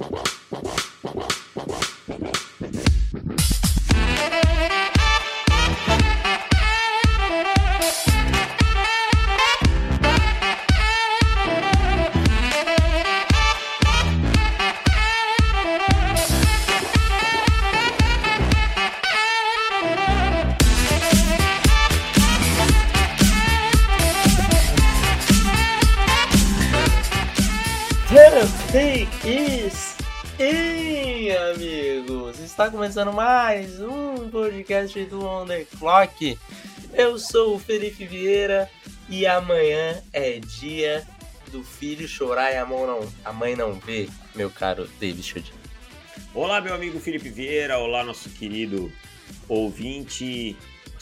[0.00, 0.29] Wow.
[32.60, 36.38] Está começando mais um podcast do On The Clock.
[36.92, 38.70] Eu sou o Felipe Vieira
[39.08, 41.02] e amanhã é dia
[41.50, 45.54] do filho chorar e a mãe não, a mãe não vê, meu caro David Schud.
[46.34, 47.78] Olá, meu amigo Felipe Vieira.
[47.78, 48.92] Olá, nosso querido
[49.48, 50.54] ouvinte.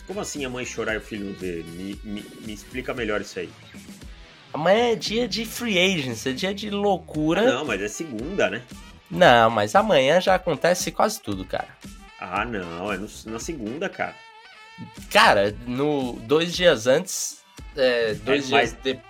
[0.07, 1.65] Como assim a mãe chorar e o filho não ver?
[1.65, 3.51] Me, me, me explica melhor isso aí.
[4.53, 7.43] Amanhã é dia de free agency, é dia de loucura.
[7.43, 8.63] Não, mas é segunda, né?
[9.11, 11.69] Não, mas amanhã já acontece quase tudo, cara.
[12.21, 14.15] Ah, não, é no, na segunda, cara.
[15.11, 17.39] Cara, no dois dias antes,
[17.77, 19.01] é, dois é, mas, dias de...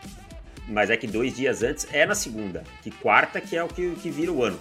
[0.68, 3.94] mas é que dois dias antes é na segunda, que quarta que é o que,
[3.96, 4.58] que vira o ano.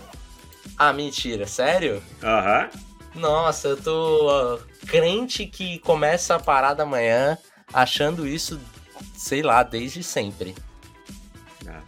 [0.78, 2.02] Ah, mentira, sério?
[2.24, 2.70] Aham.
[3.16, 7.38] Nossa, eu tô uh, crente que começa a parada amanhã,
[7.74, 8.60] achando isso,
[9.16, 10.56] sei lá, desde sempre.
[11.68, 11.82] Ah.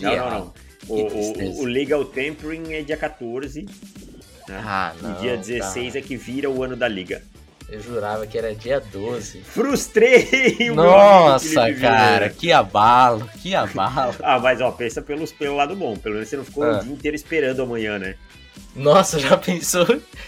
[0.00, 0.54] Não, não, não.
[0.88, 3.62] O, o, o, Legal Tampering é dia 14.
[3.62, 4.62] Né?
[4.64, 5.12] Ah, não.
[5.12, 5.98] E dia 16 tá.
[5.98, 7.22] é que vira o ano da liga.
[7.68, 9.40] Eu jurava que era dia 12.
[9.44, 10.70] Frustrei!
[10.74, 14.14] Nossa, cara, que abalo, que abalo.
[14.22, 15.96] ah, mas ó, pensa pelos, pelo lado bom.
[15.96, 16.78] Pelo menos você não ficou ah.
[16.78, 18.16] o dia inteiro esperando amanhã, né?
[18.76, 19.86] Nossa, já pensou?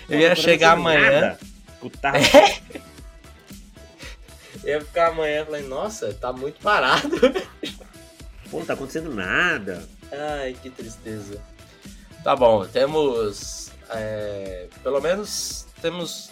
[0.09, 1.37] Eu ia chegar amanhã.
[1.81, 2.13] Puta.
[4.65, 4.71] É.
[4.71, 7.21] Eu ia ficar amanhã e falei, nossa, tá muito parado.
[8.51, 9.87] Pô, não tá acontecendo nada.
[10.13, 11.41] Ai, que tristeza.
[12.23, 13.71] Tá bom, temos.
[13.91, 16.31] É, pelo menos temos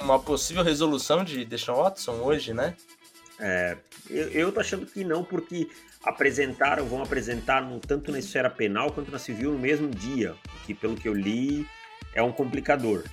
[0.00, 2.76] uma possível resolução de Deshaun Watson hoje, né?
[3.40, 3.76] É,
[4.08, 5.68] eu, eu tô achando que não, porque
[6.04, 10.74] apresentaram, vão apresentar no, tanto na esfera penal quanto na civil no mesmo dia, que
[10.74, 11.66] pelo que eu li
[12.14, 13.04] é um complicador.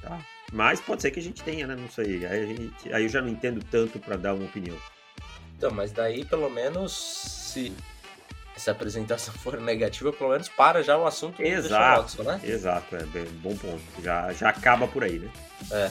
[0.00, 0.20] Tá?
[0.52, 1.74] Mas pode ser que a gente tenha, né?
[1.74, 2.24] Não sei.
[2.26, 4.76] Aí, gente, aí eu já não entendo tanto para dar uma opinião.
[5.56, 7.72] Então, mas daí pelo menos se
[8.60, 12.40] se a apresentação for negativa, pelo menos para já o assunto exato, Watson, né?
[12.42, 13.82] Exato, é bem, bom ponto.
[14.02, 15.30] Já, já acaba por aí, né?
[15.70, 15.90] É.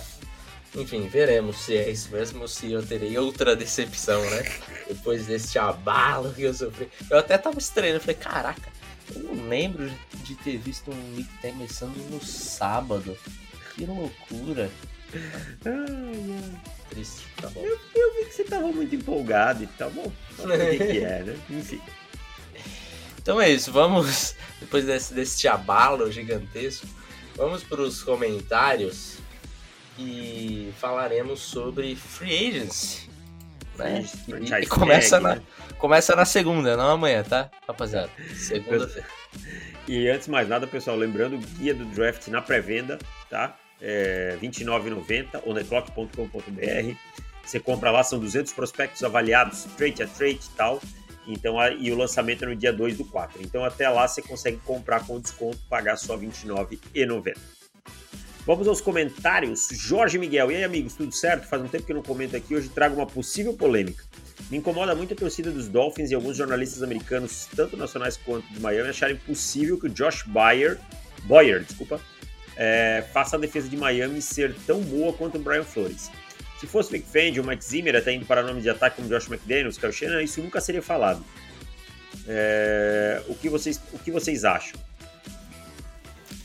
[0.78, 4.44] Enfim, veremos se é isso mesmo, se eu terei outra decepção, né?
[4.88, 6.90] Depois desse abalo que eu sofri.
[7.10, 8.70] Eu até tava estranho, eu falei, caraca,
[9.16, 13.18] eu não lembro de ter visto um Nick começando no sábado.
[13.74, 14.70] Que loucura.
[15.14, 16.76] Ai, ai.
[16.90, 17.62] Triste, tá bom.
[17.62, 20.12] Eu, eu, vi que você tava muito empolgado e tá bom.
[20.40, 21.38] O que é, né?
[21.50, 21.82] Enfim.
[23.26, 26.86] Então é isso, vamos, depois desse, desse abalo gigantesco,
[27.36, 29.18] vamos para os comentários
[29.98, 33.10] e falaremos sobre Free Agency.
[33.80, 34.06] Né?
[34.28, 35.42] E, e começa, na, né?
[35.80, 38.12] começa na segunda, não amanhã, tá, rapaziada?
[38.36, 39.08] Segunda-feira.
[39.88, 43.58] E antes de mais nada, pessoal, lembrando, guia do draft na pré-venda, tá?
[43.82, 46.96] É R$29,90, ontheclock.com.br.
[47.44, 50.80] Você compra lá, são 200 prospectos avaliados, trade a trade e tal.
[51.28, 53.42] Então, a, e o lançamento é no dia 2 do 4.
[53.42, 57.36] Então, até lá você consegue comprar com desconto, pagar só R$ 29,90.
[58.46, 59.70] Vamos aos comentários.
[59.72, 61.48] Jorge Miguel, e aí, amigos, tudo certo?
[61.48, 62.56] Faz um tempo que eu não comento aqui.
[62.56, 64.04] Hoje trago uma possível polêmica.
[64.52, 68.60] Me incomoda muito a torcida dos Dolphins e alguns jornalistas americanos, tanto nacionais quanto de
[68.60, 70.80] Miami, acharem possível que o Josh Boyer,
[71.24, 72.00] Boyer desculpa,
[72.56, 76.12] é, faça a defesa de Miami ser tão boa quanto o Brian Flores.
[76.60, 79.28] Se fosse Vic Fendi, o Mike Zimmer até indo para nome de ataque como Josh
[79.28, 81.24] McDaniels, Kyle Shannon, isso nunca seria falado.
[82.28, 84.80] É, o, que vocês, o que vocês acham?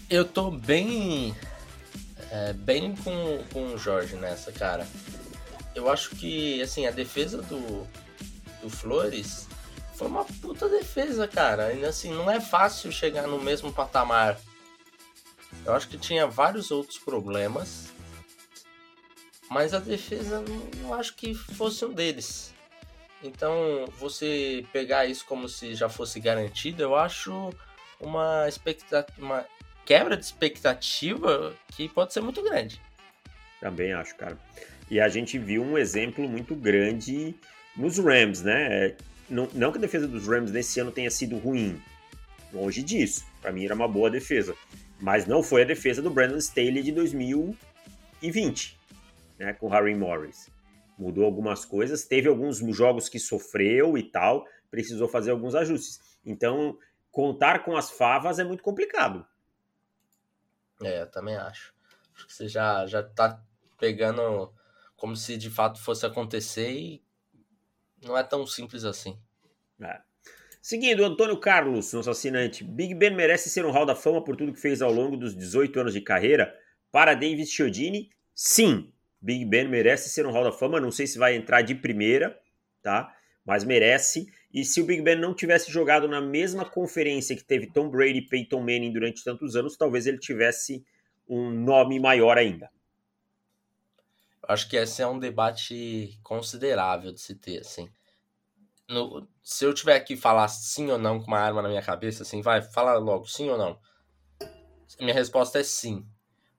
[0.08, 1.34] Eu tô bem
[2.30, 4.86] é, bem com, com o Jorge nessa, cara.
[5.74, 7.86] Eu acho que, assim, a defesa do,
[8.62, 9.48] do Flores
[9.94, 11.66] foi uma puta defesa, cara.
[11.66, 14.38] Ainda assim, não é fácil chegar no mesmo patamar.
[15.64, 17.88] Eu acho que tinha vários outros problemas
[19.50, 20.44] mas a defesa
[20.78, 22.54] não acho que fosse um deles.
[23.22, 27.52] Então, você pegar isso como se já fosse garantido, eu acho
[27.98, 28.46] uma,
[29.18, 29.44] uma
[29.84, 32.80] quebra de expectativa que pode ser muito grande.
[33.60, 34.38] Também acho, cara.
[34.88, 37.34] E a gente viu um exemplo muito grande
[37.76, 38.94] nos Rams, né?
[39.28, 41.82] Não, não que a defesa dos Rams nesse ano tenha sido ruim.
[42.52, 43.26] Longe disso.
[43.42, 44.54] Para mim era uma boa defesa.
[45.00, 48.79] Mas não foi a defesa do Brandon Staley de 2020
[49.40, 50.50] né, com Harry Morris.
[50.98, 55.98] Mudou algumas coisas, teve alguns jogos que sofreu e tal, precisou fazer alguns ajustes.
[56.24, 56.78] Então,
[57.10, 59.26] contar com as favas é muito complicado.
[60.82, 61.74] É, eu também acho.
[62.14, 63.42] Acho que você já, já tá
[63.78, 64.52] pegando
[64.94, 67.02] como se de fato fosse acontecer e
[68.04, 69.18] não é tão simples assim.
[69.80, 70.02] É.
[70.60, 72.62] Seguindo, Antônio Carlos, nosso assinante.
[72.62, 75.34] Big Ben merece ser um Hall da Fama por tudo que fez ao longo dos
[75.34, 76.54] 18 anos de carreira.
[76.92, 78.92] Para Davis Chiodini, sim.
[79.20, 80.80] Big Ben merece ser um Hall da Fama.
[80.80, 82.38] Não sei se vai entrar de primeira,
[82.82, 83.14] tá?
[83.44, 84.26] Mas merece.
[84.52, 88.18] E se o Big Ben não tivesse jogado na mesma conferência que teve Tom Brady
[88.18, 90.84] e Peyton Manning durante tantos anos, talvez ele tivesse
[91.28, 92.70] um nome maior ainda.
[94.48, 97.88] Acho que esse é um debate considerável de se ter, assim
[98.90, 102.24] no, se eu tiver que falar sim ou não com uma arma na minha cabeça,
[102.24, 103.78] assim, vai, fala logo, sim ou não.
[104.98, 106.04] Minha resposta é sim.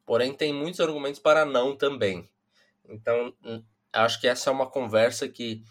[0.06, 2.31] Porém, tem muitos argumentos para não também.
[2.92, 5.64] Então, hum, acho que essa é uma conversa que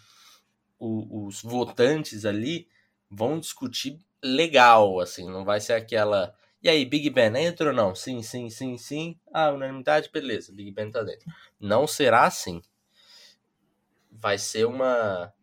[0.79, 2.67] o, os votantes ali
[3.09, 6.33] vão discutir legal, assim, não vai ser aquela.
[6.63, 7.95] E aí, Big Ben entra ou não?
[7.95, 9.19] Sim, sim, sim, sim.
[9.33, 11.25] Ah, unanimidade, beleza, Big Ben tá dentro.
[11.59, 12.61] Não será assim.
[14.11, 15.33] Vai ser uma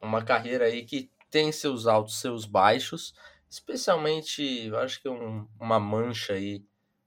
[0.00, 3.14] uma carreira aí que tem seus altos, seus baixos,
[3.50, 6.64] especialmente, acho que um, uma mancha aí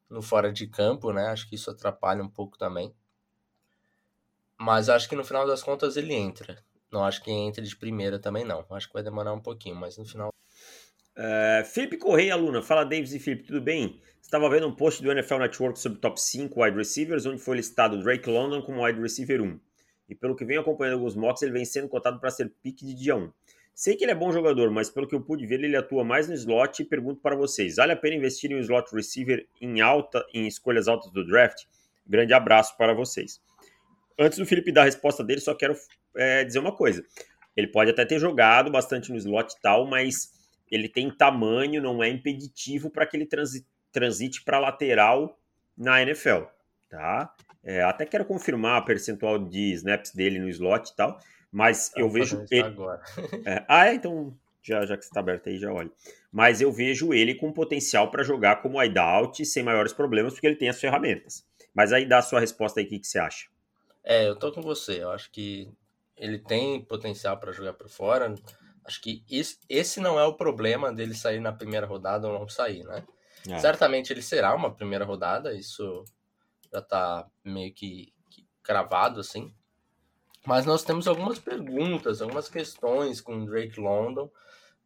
[0.10, 1.28] no fora de campo, né?
[1.30, 2.94] Acho que isso atrapalha um pouco também.
[4.60, 6.58] Mas acho que no final das contas ele entra.
[6.92, 8.66] Não acho que entre de primeira também não.
[8.72, 10.30] Acho que vai demorar um pouquinho, mas no final.
[11.16, 12.62] Uh, Felipe Correia, aluna.
[12.62, 14.02] Fala, Davis e Felipe, tudo bem?
[14.22, 18.02] Estava vendo um post do NFL Network sobre top 5 wide receivers, onde foi listado
[18.02, 19.60] Drake London como wide receiver 1
[20.10, 22.94] e pelo que venho acompanhando alguns mocks, ele vem sendo cotado para ser pique de
[22.94, 23.32] dia 1.
[23.74, 26.28] Sei que ele é bom jogador, mas pelo que eu pude ver, ele atua mais
[26.28, 29.82] no slot e pergunto para vocês: vale a pena investir em um slot receiver em
[29.82, 31.66] alta, em escolhas altas do draft?
[32.06, 33.40] Grande abraço para vocês.
[34.20, 35.76] Antes do Felipe dar a resposta dele, só quero
[36.16, 37.04] é, dizer uma coisa.
[37.56, 40.32] Ele pode até ter jogado bastante no slot e tal, mas
[40.70, 43.28] ele tem tamanho, não é impeditivo para que ele
[43.92, 45.40] transite para lateral
[45.78, 46.44] na NFL,
[46.90, 47.34] tá?
[47.64, 51.20] É, até quero confirmar a percentual de snaps dele no slot e tal,
[51.52, 52.46] mas eu, eu vejo.
[52.50, 52.62] Ele...
[52.62, 53.02] Agora.
[53.46, 55.90] é, ah, é, então já, já que está aberto aí, já olha.
[56.32, 60.56] Mas eu vejo ele com potencial para jogar como wideout sem maiores problemas, porque ele
[60.56, 61.46] tem as ferramentas.
[61.74, 63.48] Mas aí dá a sua resposta aí, o que, que você acha?
[64.04, 65.04] É, eu tô com você.
[65.04, 65.72] Eu acho que
[66.16, 68.34] ele tem potencial para jogar por fora.
[68.86, 72.48] Acho que esse, esse não é o problema dele sair na primeira rodada ou não
[72.48, 73.06] sair, né?
[73.48, 73.60] É.
[73.60, 76.04] Certamente ele será uma primeira rodada, isso
[76.72, 79.54] já tá meio que, que cravado assim.
[80.46, 84.30] Mas nós temos algumas perguntas, algumas questões com o Drake London.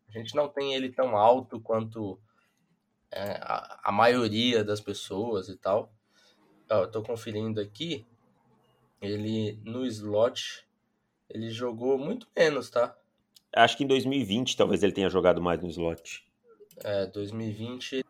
[0.07, 2.19] A gente não tem ele tão alto quanto
[3.11, 5.93] é, a, a, maioria das pessoas e tal.
[6.69, 8.05] Eu tô conferindo aqui.
[9.01, 10.65] Ele no slot,
[11.29, 12.95] ele jogou muito menos, tá?
[13.53, 16.25] Acho que em 2020 talvez ele tenha jogado mais no slot.
[16.83, 18.05] É, 2020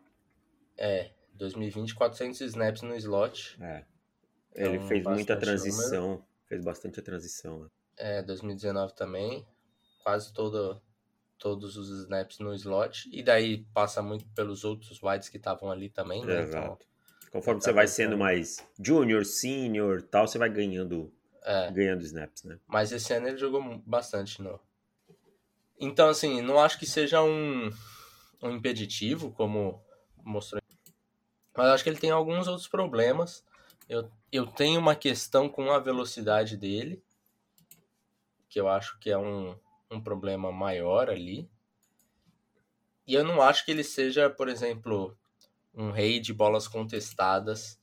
[0.76, 3.56] é, 2020, 400 snaps no slot.
[3.60, 3.84] É.
[4.54, 6.24] Ele então, fez muita transição, número.
[6.46, 7.60] fez bastante a transição.
[7.60, 7.68] Né?
[7.96, 9.46] É, 2019 também,
[10.02, 10.80] quase todo,
[11.38, 13.08] todos os snaps no slot.
[13.12, 16.42] E daí passa muito pelos outros wides que estavam ali também, né?
[16.42, 16.66] Então, Exato.
[16.74, 16.91] Então,
[17.32, 21.12] Conforme tá você vai sendo mais junior, senior tal, você vai ganhando,
[21.42, 21.70] é.
[21.72, 22.60] ganhando snaps, né?
[22.68, 24.60] Mas esse ano ele jogou bastante no...
[25.80, 27.70] Então, assim, não acho que seja um,
[28.40, 29.82] um impeditivo, como
[30.22, 30.62] mostrou
[31.56, 33.44] mas acho que ele tem alguns outros problemas.
[33.88, 37.02] Eu, eu tenho uma questão com a velocidade dele,
[38.48, 39.54] que eu acho que é um,
[39.90, 41.50] um problema maior ali.
[43.06, 45.16] E eu não acho que ele seja, por exemplo,
[45.74, 47.80] um rei de bolas contestadas,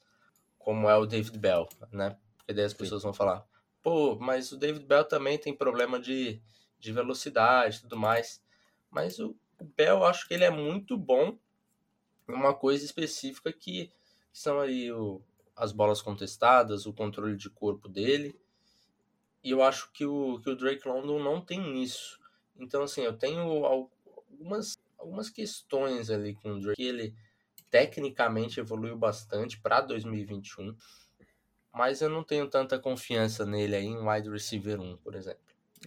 [0.58, 2.17] como é o David Bell, né?
[2.38, 3.46] Porque daí as pessoas vão falar,
[3.81, 6.41] pô, mas o David Bell também tem problema de,
[6.79, 8.41] de velocidade e tudo mais.
[8.89, 9.36] Mas o
[9.75, 11.38] Bell, eu acho que ele é muito bom
[12.27, 13.91] uma coisa específica que,
[14.31, 15.22] são aí o,
[15.55, 18.39] as bolas contestadas, o controle de corpo dele.
[19.43, 22.19] E eu acho que o, que o Drake London não tem isso.
[22.55, 26.81] Então, assim, eu tenho algumas, algumas questões ali com o Drake.
[26.81, 27.15] Ele
[27.69, 30.75] tecnicamente evoluiu bastante para 2021,
[31.73, 35.41] mas eu não tenho tanta confiança nele aí em wide receiver 1, por exemplo.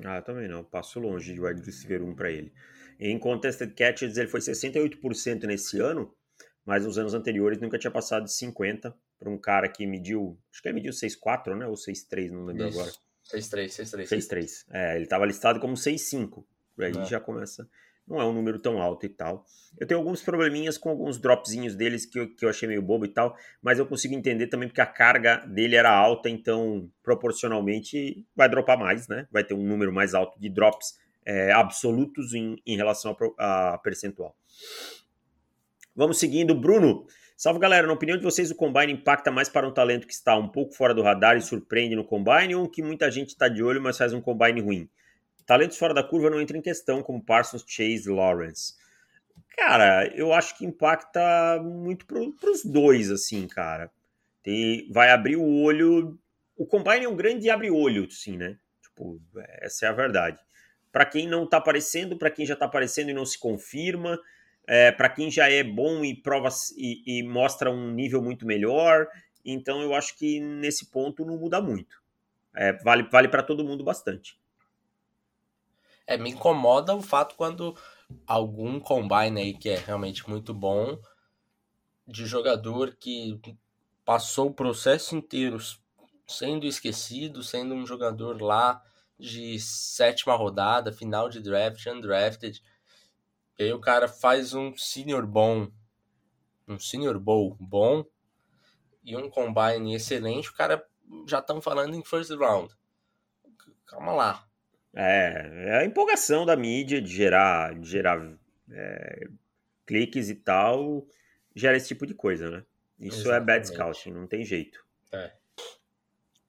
[0.04, 0.64] Ah, também não.
[0.64, 2.52] Passo longe de wide receiver 1 para ele.
[2.98, 6.14] Em contested catches, ele foi 68% nesse ano,
[6.64, 10.62] mas nos anos anteriores nunca tinha passado de 50 para um cara que mediu, acho
[10.62, 11.66] que ele mediu 6'4, né?
[11.66, 12.80] Ou 6'3, não lembro Isso.
[12.80, 12.92] agora.
[13.32, 14.08] 6'3, 6'3.
[14.08, 14.64] 6'3.
[14.70, 16.44] É, ele estava listado como 6'5.
[16.80, 17.04] Aí é.
[17.04, 17.68] já começa.
[18.12, 19.47] Não é um número tão alto e tal.
[19.81, 23.07] Eu tenho alguns probleminhas com alguns dropzinhos deles que eu, que eu achei meio bobo
[23.07, 28.23] e tal, mas eu consigo entender também porque a carga dele era alta, então proporcionalmente
[28.37, 29.26] vai dropar mais, né?
[29.33, 33.78] Vai ter um número mais alto de drops é, absolutos em, em relação a, a
[33.78, 34.37] percentual.
[35.97, 36.54] Vamos seguindo.
[36.54, 40.12] Bruno, Salve galera, na opinião de vocês, o Combine impacta mais para um talento que
[40.12, 43.49] está um pouco fora do radar e surpreende no Combine ou que muita gente está
[43.49, 44.88] de olho, mas faz um Combine ruim?
[45.46, 48.75] Talentos fora da curva não entram em questão, como Parsons, Chase Lawrence.
[49.56, 53.90] Cara, eu acho que impacta muito para os dois, assim, cara.
[54.42, 56.18] Tem, vai abrir o olho.
[56.56, 58.58] O Combine é um grande abre-olho, sim, né?
[58.82, 59.20] Tipo,
[59.61, 60.38] essa é a verdade.
[60.90, 64.18] Para quem não tá aparecendo, para quem já tá aparecendo e não se confirma,
[64.66, 69.08] é, para quem já é bom e prova e, e mostra um nível muito melhor.
[69.44, 72.02] Então eu acho que nesse ponto não muda muito.
[72.54, 74.38] É, vale vale para todo mundo bastante.
[76.06, 77.76] É, me incomoda o fato quando
[78.26, 80.99] algum combine aí que é realmente muito bom,
[82.06, 83.40] de jogador que
[84.04, 85.59] passou o processo inteiro
[86.26, 88.82] sendo esquecido, sendo um jogador lá
[89.18, 92.62] de sétima rodada, final de draft, undrafted.
[93.59, 95.71] E aí o cara faz um senior bom,
[96.66, 98.04] um senior bowl bom
[99.04, 100.85] e um combine excelente, o cara
[101.26, 102.75] já estão falando em first round.
[103.87, 104.51] Calma lá.
[104.94, 108.22] É, é a empolgação da mídia de gerar, de gerar
[108.70, 109.28] é,
[109.87, 111.06] cliques e tal,
[111.54, 112.64] gera esse tipo de coisa, né?
[112.99, 113.42] Isso Exatamente.
[113.42, 114.84] é bad scouting, não tem jeito.
[115.11, 115.32] É.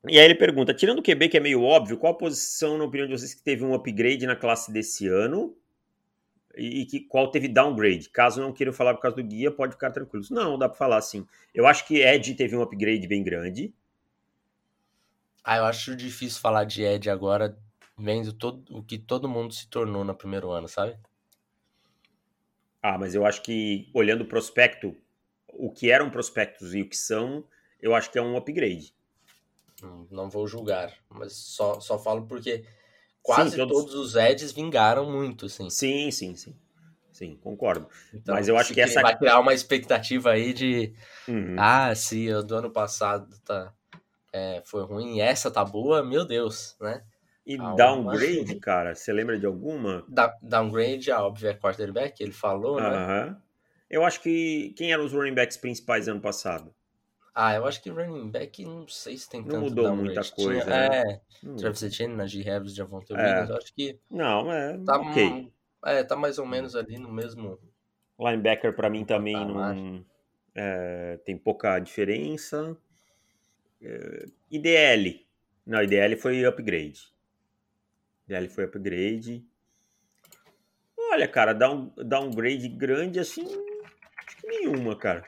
[0.08, 2.84] E aí ele pergunta, tirando o QB que é meio óbvio, qual a posição, na
[2.84, 5.56] opinião de vocês, que teve um upgrade na classe desse ano?
[6.56, 8.10] E, que qual teve downgrade?
[8.10, 10.30] Caso não queiram falar por causa do guia, pode ficar tranquilos.
[10.30, 11.26] Não, dá para falar assim.
[11.54, 13.74] Eu acho que Ed teve um upgrade bem grande.
[15.44, 17.58] Ah, eu acho difícil falar de Ed agora,
[17.98, 20.98] vendo todo, o que todo mundo se tornou no primeiro ano, sabe?
[22.82, 24.96] Ah, mas eu acho que olhando o prospecto,
[25.48, 27.46] o que eram prospectos e o que são,
[27.80, 28.94] eu acho que é um upgrade.
[29.82, 32.66] Hum, não vou julgar, mas só, só falo porque
[33.22, 33.78] quase sim, todos...
[33.78, 33.96] todos...
[33.96, 35.70] os Eds vingaram muito, sim.
[35.70, 36.56] Sim, sim, sim.
[37.14, 37.88] Sim, concordo.
[38.12, 39.00] Então, mas eu acho que essa.
[39.02, 40.96] Vai criar uma expectativa aí de.
[41.28, 41.56] Uhum.
[41.60, 43.72] Ah, se o do ano passado tá,
[44.34, 47.04] é, foi ruim e essa tá boa, meu Deus, né?
[47.46, 50.06] E ah, downgrade, cara, você lembra de alguma?
[50.08, 52.88] Da, downgrade, a óbvio é quarterback, ele falou, né?
[52.88, 53.42] Aham.
[53.90, 54.74] Eu acho que.
[54.78, 56.74] Quem eram os running backs principais ano passado?
[57.36, 60.16] Ah, eu acho que running back, não sei se tem não tanto mudou downgrade.
[60.16, 60.62] muita coisa.
[60.62, 61.02] Tinha, né?
[61.02, 61.56] É, hum.
[61.56, 63.16] Travis Etienne, Najee Harris, Javonte é.
[63.16, 64.00] Williams, eu acho que...
[64.10, 65.52] Não, é tá, ok.
[65.86, 67.60] É, tá mais ou menos ali no mesmo...
[68.20, 70.06] Linebacker para mim também não...
[70.56, 72.78] É, tem pouca diferença.
[73.82, 75.26] É, IDL.
[75.66, 77.13] Não, IDL foi upgrade.
[78.28, 79.46] IDL foi upgrade.
[80.98, 83.46] Olha, cara, dá um downgrade grande assim,
[84.26, 85.26] acho que nenhuma, cara.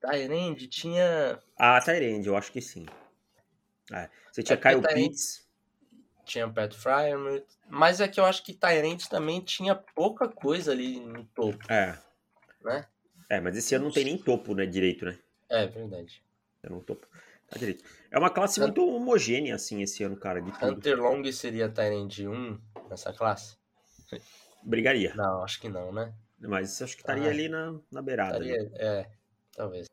[0.00, 1.38] Tyrande tinha.
[1.56, 2.86] Ah, Tyrande, eu acho que sim.
[3.92, 4.08] É.
[4.32, 5.48] Você tinha é Kyle Pitts.
[6.24, 11.00] Tinha Pat Fryer, mas é que eu acho que Tyrande também tinha pouca coisa ali
[11.00, 11.58] no topo.
[11.70, 11.98] É.
[12.62, 12.86] Né?
[13.28, 15.18] É, mas esse ano não tem nem topo, né, direito, né?
[15.48, 16.22] É, verdade.
[16.62, 17.06] É no topo.
[17.50, 17.84] Tá direito.
[18.10, 20.72] É uma classe muito homogênea, assim, esse ano, cara, de tudo.
[20.72, 23.56] Hunter Long seria Tyrande 1 nessa classe?
[24.62, 25.12] Brigaria.
[25.16, 26.14] Não, acho que não, né?
[26.38, 28.38] Mas acho que estaria ah, ali na, na beirada.
[28.38, 29.10] Estaria, é,
[29.52, 29.86] talvez.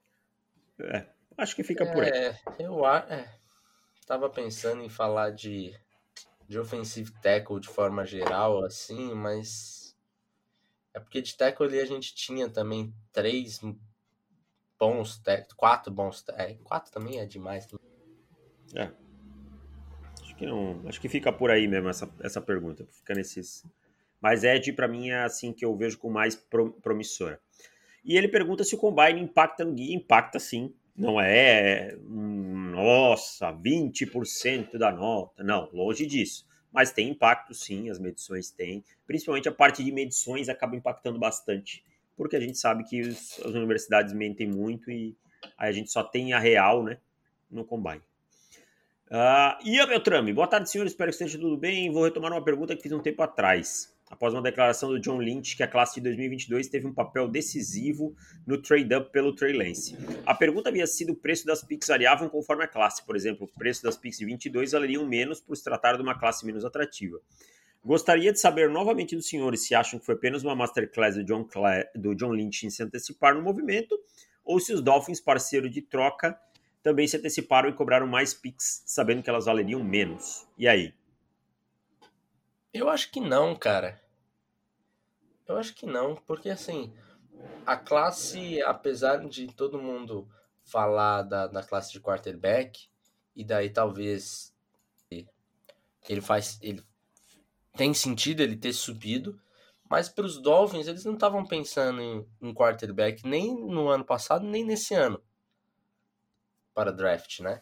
[0.80, 1.06] É,
[1.38, 2.10] acho que fica por aí.
[2.10, 3.28] É, eu é,
[4.06, 5.76] tava pensando em falar de,
[6.48, 9.96] de offensive tackle de forma geral, assim, mas
[10.94, 13.60] é porque de tackle ali a gente tinha também três
[14.80, 17.68] bons tackles, quatro bons é, quatro também é demais.
[18.76, 18.92] É.
[20.22, 23.64] Acho que não, acho que fica por aí mesmo essa, essa pergunta, fica nesses
[24.22, 26.36] mas Ed, para mim, é assim que eu vejo com mais
[26.82, 27.40] promissora.
[28.04, 29.96] E ele pergunta se o Combine impacta no guia.
[29.96, 30.74] Impacta sim.
[30.96, 35.44] Não é, nossa, 20% da nota.
[35.44, 36.48] Não, longe disso.
[36.72, 38.84] Mas tem impacto sim, as medições têm.
[39.06, 41.84] Principalmente a parte de medições acaba impactando bastante.
[42.18, 45.16] Porque a gente sabe que os, as universidades mentem muito e
[45.58, 46.98] aí a gente só tem a real né,
[47.50, 48.02] no Combine.
[49.10, 50.86] Uh, Ian Beltrame, boa tarde, senhor.
[50.86, 51.90] Espero que esteja tudo bem.
[51.92, 55.56] Vou retomar uma pergunta que fiz um tempo atrás após uma declaração do John Lynch
[55.56, 59.98] que a classe de 2022 teve um papel decisivo no trade-up pelo Trey Lance.
[60.26, 63.06] A pergunta havia sido o preço das picks variavam conforme a classe.
[63.06, 66.18] Por exemplo, o preço das picks de 22 valeriam menos por se tratar de uma
[66.18, 67.20] classe menos atrativa.
[67.88, 71.46] Gostaria de saber novamente dos senhores se acham que foi apenas uma masterclass do John,
[71.46, 73.98] Cla do John Lynch em se antecipar no movimento
[74.44, 76.38] ou se os Dolphins, parceiro de troca,
[76.84, 80.46] também se anteciparam e cobraram mais picks sabendo que elas valeriam menos.
[80.58, 80.94] E aí?
[82.74, 84.02] Eu acho que não, cara.
[85.48, 86.94] Eu acho que não, porque assim,
[87.66, 90.28] a classe, apesar de todo mundo
[90.62, 92.90] falar da, da classe de quarterback,
[93.34, 94.54] e daí talvez
[95.10, 96.60] ele faz.
[96.62, 96.84] ele
[97.78, 99.40] tem sentido ele ter subido,
[99.90, 104.46] Mas para os Dolphins, eles não estavam pensando em, em quarterback nem no ano passado,
[104.46, 105.22] nem nesse ano
[106.74, 107.62] para draft, né?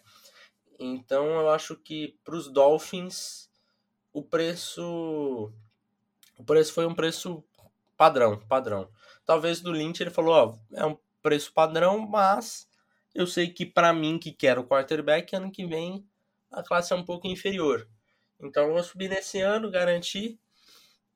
[0.80, 3.50] Então eu acho que para os Dolphins
[4.14, 5.54] o preço
[6.38, 7.44] o preço foi um preço
[7.98, 8.90] padrão, padrão.
[9.26, 12.68] Talvez do Lynch ele falou, ó, é um preço padrão, mas
[13.14, 16.06] eu sei que para mim que quero quarterback ano que vem
[16.52, 17.88] a classe é um pouco inferior.
[18.40, 20.40] Então eu vou subir nesse ano, garantir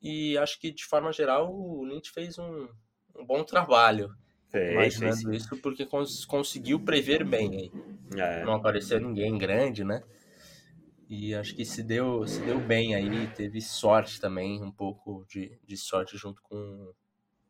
[0.01, 2.67] e acho que de forma geral o Lynch fez um,
[3.15, 4.09] um bom trabalho.
[4.49, 5.43] Fez, imaginando fez.
[5.43, 7.71] isso porque cons conseguiu prever bem aí.
[8.19, 8.43] É.
[8.43, 10.01] Não apareceu ninguém grande, né?
[11.07, 15.59] E acho que se deu, se deu bem aí, teve sorte também, um pouco de,
[15.65, 16.93] de sorte junto com,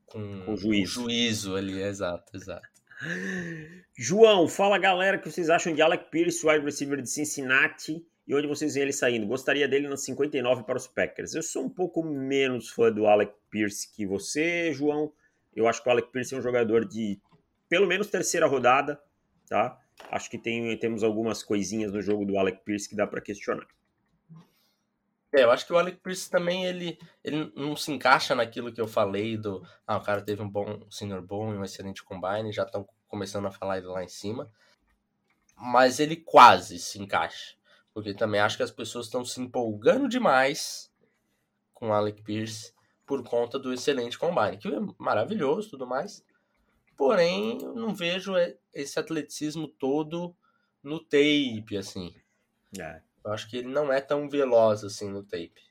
[0.06, 1.04] com, com o juízo.
[1.04, 2.68] juízo ali, exato, exato.
[3.98, 8.36] João, fala galera o que vocês acham de Alec Pierce, wide receiver de Cincinnati, e
[8.36, 9.26] onde vocês veem ele saindo.
[9.26, 11.34] Gostaria dele no 59 para os Packers.
[11.34, 15.12] Eu sou um pouco menos fã do Alec Pierce que você, João.
[15.56, 17.20] Eu acho que o Alec Pierce é um jogador de
[17.68, 19.02] pelo menos terceira rodada,
[19.48, 19.80] tá?
[20.12, 23.66] Acho que tem, temos algumas coisinhas no jogo do Alec Pierce que dá para questionar.
[25.34, 28.80] É, eu acho que o Alec Pierce também ele, ele não se encaixa naquilo que
[28.80, 32.54] eu falei do ah, o cara teve um bom senior bom e um excelente combine,
[32.54, 34.52] já estão começando a falar ele lá em cima.
[35.56, 37.59] Mas ele quase se encaixa.
[37.94, 40.92] Porque também acho que as pessoas estão se empolgando demais
[41.74, 42.74] com o Alec Pierce
[43.06, 46.24] por conta do excelente combine, que é maravilhoso tudo mais.
[46.96, 48.34] Porém, eu não vejo
[48.74, 50.36] esse atleticismo todo
[50.84, 52.14] no tape, assim.
[52.78, 53.02] É.
[53.24, 55.70] Eu acho que ele não é tão veloz assim no tape.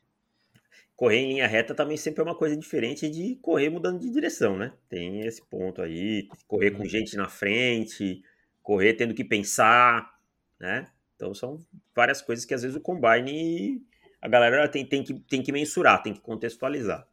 [0.96, 4.56] Correr em linha reta também sempre é uma coisa diferente de correr mudando de direção,
[4.56, 4.72] né?
[4.88, 6.88] Tem esse ponto aí, correr com uhum.
[6.88, 8.20] gente na frente,
[8.62, 10.18] correr tendo que pensar,
[10.58, 10.90] né?
[11.18, 11.58] Então são
[11.92, 13.82] várias coisas que às vezes o combine
[14.22, 17.06] a galera tem, tem, que, tem que mensurar, tem que contextualizar.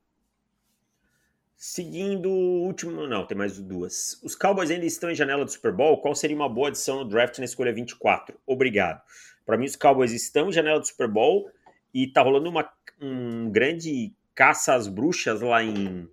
[1.58, 4.20] Seguindo o último, não, tem mais duas.
[4.24, 6.02] Os Cowboys ainda estão em janela do Super Bowl.
[6.02, 8.38] Qual seria uma boa adição no draft na escolha 24?
[8.46, 9.02] Obrigado.
[9.44, 11.50] Para mim, os Cowboys estão em janela do Super Bowl
[11.94, 12.70] e tá rolando uma
[13.02, 16.08] um grande caça às bruxas lá em,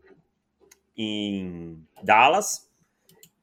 [0.96, 2.70] em Dallas.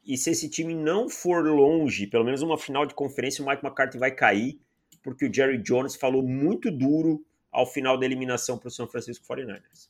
[0.10, 3.64] E se esse time não for longe, pelo menos uma final de conferência, o Mike
[3.64, 4.60] McCarthy vai cair,
[5.04, 9.24] porque o Jerry Jones falou muito duro ao final da eliminação para o São Francisco
[9.28, 9.88] 49ers.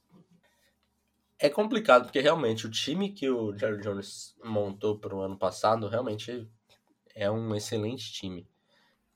[1.39, 5.87] É complicado, porque realmente o time que o Jerry Jones montou para o ano passado
[5.87, 6.45] realmente
[7.15, 8.45] é um excelente time.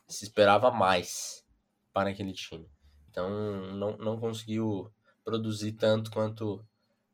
[0.07, 1.45] Se esperava mais
[1.91, 2.65] para aquele time.
[3.09, 3.29] Então
[3.73, 4.89] não, não conseguiu
[5.21, 6.65] produzir tanto quanto,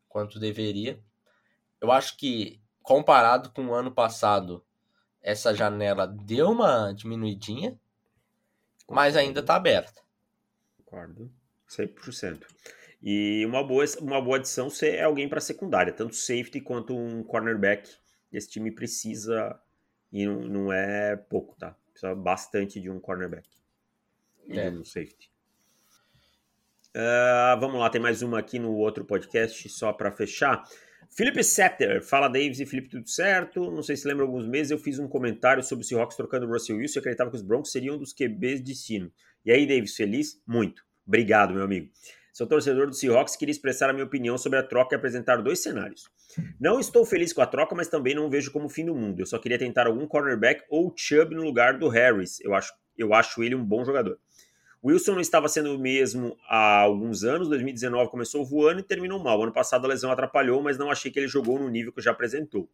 [0.07, 1.03] quanto deveria.
[1.81, 4.65] Eu acho que comparado com o ano passado,
[5.21, 7.79] essa janela deu uma diminuidinha,
[8.89, 10.01] mas ainda está aberta.
[10.83, 11.31] Concordo,
[11.69, 12.47] 100%.
[12.99, 17.95] E uma boa, uma boa adição é alguém para secundária, tanto safety quanto um cornerback.
[18.33, 19.61] Esse time precisa,
[20.11, 21.75] e não, não é pouco, tá?
[21.91, 23.47] Precisa bastante de um cornerback
[24.47, 24.71] e é.
[24.71, 25.31] de um safety.
[26.95, 30.67] Uh, vamos lá, tem mais uma aqui no outro podcast, só para fechar.
[31.11, 33.71] Felipe Setter, fala Davis e Felipe, tudo certo?
[33.71, 36.49] Não sei se lembra, alguns meses eu fiz um comentário sobre o Seahawks trocando o
[36.49, 39.11] Russell Wilson e acreditava que os Broncos seriam um dos QBs de sino.
[39.45, 40.41] E aí, Davis, feliz?
[40.47, 40.83] Muito.
[41.05, 41.89] Obrigado, meu amigo.
[42.31, 45.59] Sou torcedor do Seahawks queria expressar a minha opinião sobre a troca e apresentar dois
[45.59, 46.09] cenários.
[46.59, 49.19] Não estou feliz com a troca, mas também não vejo como fim do mundo.
[49.19, 52.39] Eu só queria tentar algum cornerback ou Chubb no lugar do Harris.
[52.39, 54.17] Eu acho, eu acho ele um bom jogador.
[54.83, 57.49] Wilson não estava sendo o mesmo há alguns anos.
[57.49, 59.41] 2019 começou voando e terminou mal.
[59.43, 62.11] Ano passado a lesão atrapalhou, mas não achei que ele jogou no nível que já
[62.11, 62.69] apresentou.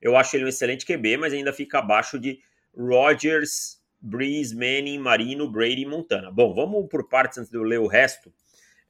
[0.00, 2.40] Eu acho ele um excelente QB, mas ainda fica abaixo de
[2.76, 6.30] Rodgers, Breeze, Manning, Marino, Brady e Montana.
[6.30, 8.30] Bom, vamos por partes antes de eu ler o resto.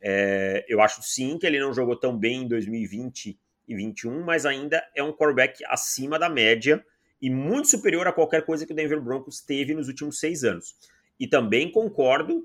[0.00, 4.44] É, eu acho sim que ele não jogou tão bem em 2020 e 2021, mas
[4.44, 6.84] ainda é um quarterback acima da média
[7.20, 10.74] e muito superior a qualquer coisa que o Denver Broncos teve nos últimos seis anos.
[11.18, 12.44] E também concordo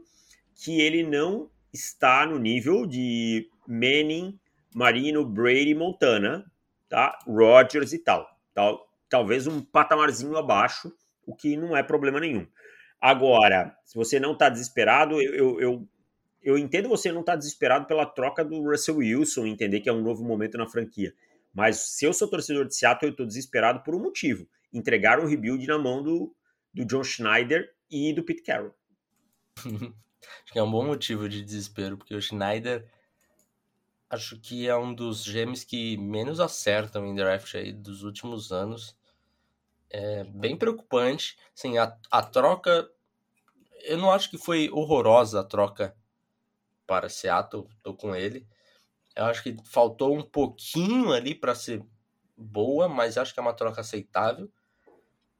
[0.62, 4.40] que ele não está no nível de Manning,
[4.76, 6.46] Marino, Brady, Montana,
[6.88, 7.18] tá?
[7.26, 8.30] Rodgers e tal.
[8.54, 8.88] tal.
[9.10, 10.94] Talvez um patamarzinho abaixo,
[11.26, 12.46] o que não é problema nenhum.
[13.02, 15.88] Agora, se você não está desesperado, eu, eu, eu,
[16.44, 19.94] eu, entendo você não estar tá desesperado pela troca do Russell Wilson, entender que é
[19.94, 21.12] um novo momento na franquia.
[21.52, 24.48] Mas se eu sou torcedor de Seattle, eu estou desesperado por um motivo.
[24.72, 26.36] Entregar um rebuild na mão do,
[26.72, 28.76] do John Schneider e do Pete Carroll.
[30.44, 32.88] Acho que é um bom motivo de desespero, porque o Schneider
[34.10, 38.96] acho que é um dos gêmeos que menos acertam em draft aí dos últimos anos.
[39.90, 41.38] É bem preocupante.
[41.58, 42.90] Assim, a, a troca.
[43.84, 45.96] Eu não acho que foi horrorosa a troca
[46.86, 48.46] para Seattle, tô com ele.
[49.16, 51.84] Eu acho que faltou um pouquinho ali para ser
[52.36, 54.52] boa, mas acho que é uma troca aceitável.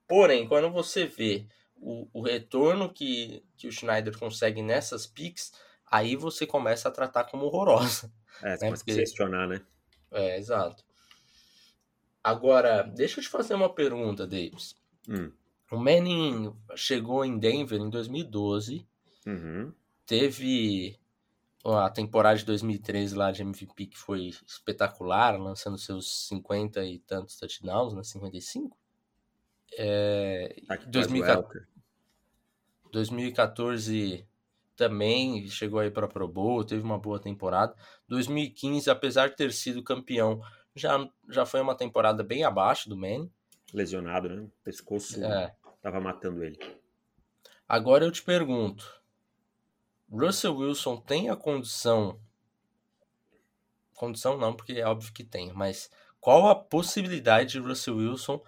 [0.08, 1.48] Porém, quando você vê
[1.82, 5.52] o, o retorno que, que o Schneider consegue nessas picks,
[5.90, 8.12] aí você começa a tratar como horrorosa.
[8.42, 8.76] É, você né?
[8.78, 8.96] Porque...
[8.96, 9.62] questionar, né?
[10.12, 10.84] É, exato.
[12.24, 14.76] Agora, deixa eu te fazer uma pergunta, Davis.
[15.10, 15.32] Hum.
[15.72, 18.88] O Manning chegou em Denver em 2012.
[19.26, 19.74] Uhum.
[20.06, 21.00] Teve
[21.64, 27.38] a temporada de 2013 lá de MVP que foi espetacular, lançando seus 50 e tantos
[27.38, 28.04] touchdowns, né?
[28.04, 28.78] 55.
[29.78, 30.56] É,
[30.88, 31.66] 2014,
[32.92, 34.28] 2014
[34.76, 37.76] também chegou aí para Pro Bowl, teve uma boa temporada.
[38.08, 40.42] 2015, apesar de ter sido campeão,
[40.76, 43.32] já, já foi uma temporada bem abaixo do Manning.
[43.74, 44.42] Lesionado, né?
[44.42, 45.56] O pescoço é.
[45.82, 46.60] tava matando ele.
[47.68, 49.02] Agora eu te pergunto,
[50.12, 52.20] Russell Wilson tem a condição
[54.02, 58.42] condição não, porque é óbvio que tem, mas qual a possibilidade de Russell Wilson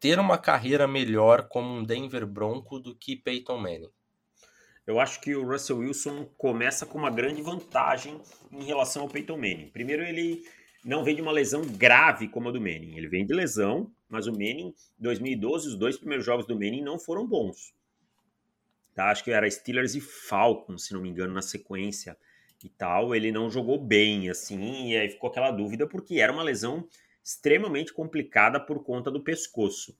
[0.00, 3.90] ter uma carreira melhor como um Denver Bronco do que Peyton Manning?
[4.86, 8.20] Eu acho que o Russell Wilson começa com uma grande vantagem
[8.52, 9.68] em relação ao Peyton Manning.
[9.70, 10.44] Primeiro, ele
[10.84, 12.96] não vem de uma lesão grave como a do Manning.
[12.96, 17.00] Ele vem de lesão, mas o Manning, 2012, os dois primeiros jogos do Manning não
[17.00, 17.74] foram bons.
[18.94, 19.10] Tá?
[19.10, 22.16] Acho que era Steelers e Falcons, se não me engano, na sequência
[22.62, 23.12] e tal.
[23.12, 26.86] Ele não jogou bem, assim, e aí ficou aquela dúvida, porque era uma lesão
[27.26, 29.98] extremamente complicada por conta do pescoço.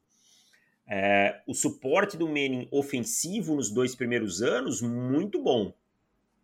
[0.86, 5.74] É, o suporte do Manning ofensivo nos dois primeiros anos, muito bom,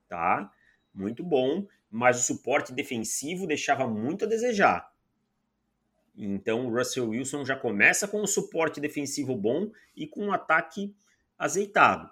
[0.08, 0.52] tá?
[0.92, 4.92] Muito bom, mas o suporte defensivo deixava muito a desejar.
[6.16, 10.92] Então o Russell Wilson já começa com um suporte defensivo bom e com um ataque
[11.38, 12.10] azeitado.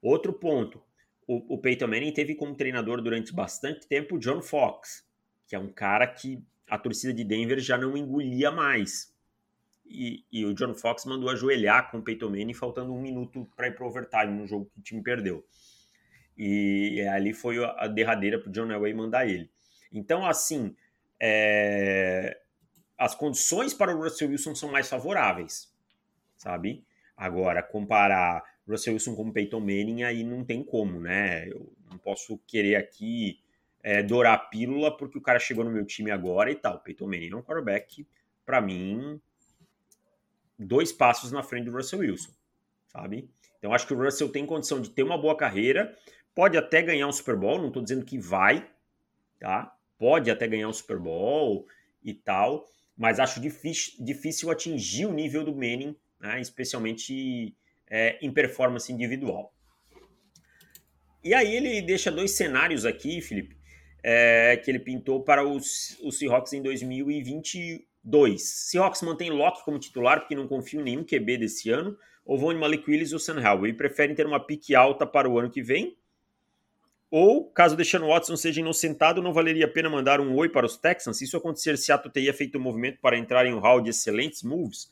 [0.00, 0.80] Outro ponto,
[1.26, 5.04] o, o Peyton Manning teve como treinador durante bastante tempo o John Fox,
[5.48, 6.40] que é um cara que
[6.72, 9.14] a torcida de Denver já não engolia mais
[9.84, 13.66] e, e, o John Fox mandou ajoelhar com o Peyton Manning faltando um minuto para
[13.66, 15.44] ir para overtime no jogo que o time perdeu.
[16.34, 19.50] E, e ali foi a derradeira para o John Elway mandar ele.
[19.92, 20.74] Então, assim,
[21.20, 22.40] é,
[22.96, 25.70] as condições para o Russell Wilson são mais favoráveis,
[26.38, 26.86] sabe?
[27.14, 31.50] Agora, comparar Russell Wilson com Peyton Manning, aí não tem como, né?
[31.50, 33.41] Eu não posso querer aqui
[33.82, 36.78] é, dourar a pílula porque o cara chegou no meu time agora e tal.
[36.80, 38.06] Peyton Manning é um quarterback,
[38.44, 39.20] para mim,
[40.58, 42.32] dois passos na frente do Russell Wilson,
[42.86, 43.28] sabe?
[43.58, 45.96] Então acho que o Russell tem condição de ter uma boa carreira,
[46.34, 48.68] pode até ganhar um Super Bowl, não estou dizendo que vai,
[49.38, 49.74] tá?
[49.98, 51.66] Pode até ganhar um Super Bowl
[52.02, 52.66] e tal,
[52.96, 56.40] mas acho difícil, difícil atingir o nível do Manning, né?
[56.40, 57.56] especialmente
[57.88, 59.54] é, em performance individual.
[61.22, 63.56] E aí ele deixa dois cenários aqui, Felipe,
[64.02, 68.42] é, que ele pintou para os, os Seahawks em 2020, 2.
[68.42, 72.52] Seahawks mantém Locke como titular porque não confio em nenhum QB desse ano, ou vão
[72.52, 75.50] em Malik Willis ou Sam Howell e preferem ter uma pique alta para o ano
[75.50, 75.96] que vem?
[77.10, 80.78] Ou, caso Deshaun Watson seja inocentado, não valeria a pena mandar um oi para os
[80.78, 81.18] Texans?
[81.18, 84.42] Se isso acontecer, Seattle teria feito um movimento para entrar em um hall de excelentes
[84.42, 84.90] moves?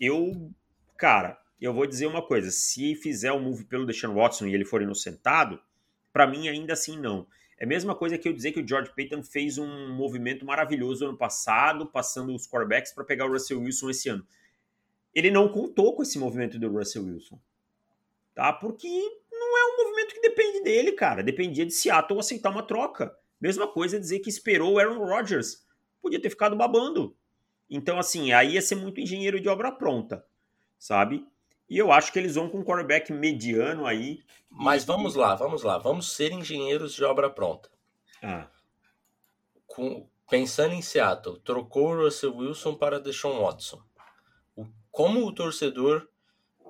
[0.00, 0.50] Eu,
[0.96, 4.54] cara, eu vou dizer uma coisa: se fizer o um move pelo Deshaun Watson e
[4.54, 5.60] ele for inocentado,
[6.12, 7.24] para mim ainda assim não.
[7.58, 11.04] É a mesma coisa que eu dizer que o George Payton fez um movimento maravilhoso
[11.06, 14.24] ano passado, passando os quarterbacks para pegar o Russell Wilson esse ano.
[15.12, 17.38] Ele não contou com esse movimento do Russell Wilson.
[18.32, 18.52] Tá?
[18.52, 18.88] Porque
[19.32, 21.22] não é um movimento que depende dele, cara.
[21.22, 23.16] Dependia de Seattle aceitar uma troca.
[23.40, 25.66] Mesma coisa dizer que esperou o Aaron Rodgers.
[26.00, 27.16] Podia ter ficado babando.
[27.68, 30.24] Então, assim, aí ia ser muito engenheiro de obra pronta,
[30.78, 31.26] sabe?
[31.68, 34.22] E eu acho que eles vão com um quarterback mediano aí.
[34.50, 35.76] Mas vamos lá, vamos lá.
[35.78, 37.68] Vamos ser engenheiros de obra pronta.
[38.22, 38.48] Ah.
[39.66, 43.82] Com, pensando em Seattle, trocou o Russell Wilson para Deshaun Watson.
[44.56, 46.08] O, como o torcedor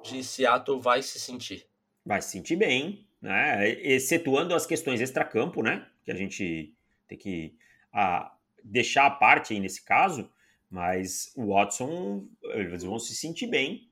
[0.02, 1.66] de Seattle vai se sentir?
[2.04, 3.70] Vai se sentir bem, né?
[3.70, 5.86] Excetuando as questões extracampo, né?
[6.04, 6.74] Que a gente
[7.06, 7.56] tem que
[7.92, 8.34] a,
[8.64, 10.28] deixar a parte aí nesse caso.
[10.68, 13.87] Mas o Watson, eles vão se sentir bem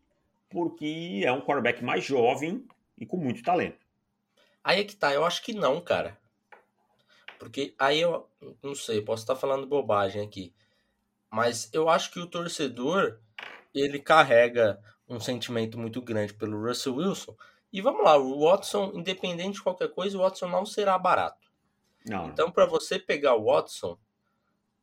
[0.48, 2.66] porque é um quarterback mais jovem
[2.98, 3.84] e com muito talento.
[4.62, 6.18] Aí é que tá, eu acho que não, cara.
[7.38, 8.28] Porque aí eu
[8.62, 10.54] não sei, posso estar falando bobagem aqui.
[11.30, 13.18] Mas eu acho que o torcedor
[13.74, 17.36] ele carrega um sentimento muito grande pelo Russell Wilson.
[17.72, 21.46] E vamos lá, o Watson, independente de qualquer coisa, o Watson não será barato.
[22.04, 22.28] Não.
[22.28, 23.98] Então, para você pegar o Watson,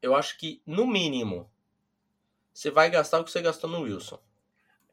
[0.01, 1.49] eu acho que, no mínimo,
[2.53, 4.19] você vai gastar o que você gastou no Wilson.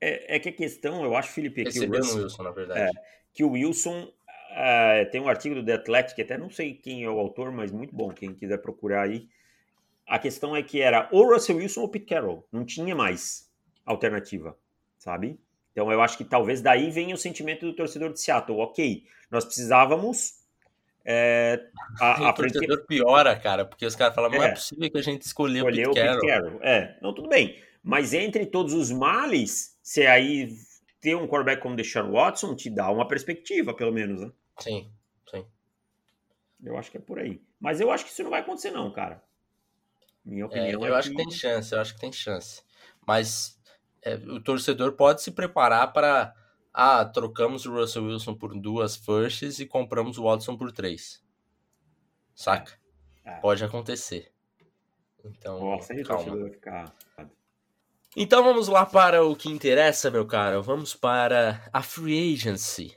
[0.01, 2.81] É, é que a questão, eu acho, Felipe, que o Russell, Wilson, na verdade.
[2.81, 2.91] É,
[3.35, 7.11] que o Wilson, uh, tem um artigo do The Athletic, até não sei quem é
[7.11, 9.29] o autor, mas muito bom, quem quiser procurar aí.
[10.07, 13.49] A questão é que era ou Russell Wilson ou Pete Carroll, não tinha mais
[13.85, 14.57] alternativa,
[14.99, 15.39] sabe?
[15.73, 18.59] Então eu acho que talvez daí venha o sentimento do torcedor de Seattle.
[18.59, 20.41] Ok, nós precisávamos.
[21.05, 21.65] É,
[22.01, 22.61] a, a o franquia...
[22.61, 25.69] torcedor piora, cara, porque os caras falam, não é, é possível que a gente escolheu,
[25.69, 26.27] escolheu o Pete Carroll.
[26.27, 26.63] Carroll.
[26.63, 27.63] É, não, tudo bem.
[27.83, 30.57] Mas entre todos os males, se aí
[31.01, 34.33] ter um quarterback como Deshaun Watson te dá uma perspectiva, pelo menos, né?
[34.61, 34.89] Sim,
[35.29, 35.45] sim.
[36.63, 37.43] Eu acho que é por aí.
[37.59, 39.21] Mas eu acho que isso não vai acontecer, não, cara.
[40.25, 41.17] Minha é, opinião é, eu é acho que...
[41.17, 42.63] que tem chance, eu acho que tem chance.
[43.05, 43.61] Mas
[44.01, 46.37] é, o torcedor pode se preparar para.
[46.73, 51.21] Ah, trocamos o Russell Wilson por duas firsts e compramos o Watson por três.
[52.33, 52.79] Saca?
[53.25, 53.41] É.
[53.41, 54.33] Pode acontecer.
[55.25, 56.49] Então, Nossa, calma.
[56.49, 56.95] Ficar...
[58.17, 60.63] Então vamos lá para o que interessa, meu caro.
[60.63, 62.97] Vamos para a free agency.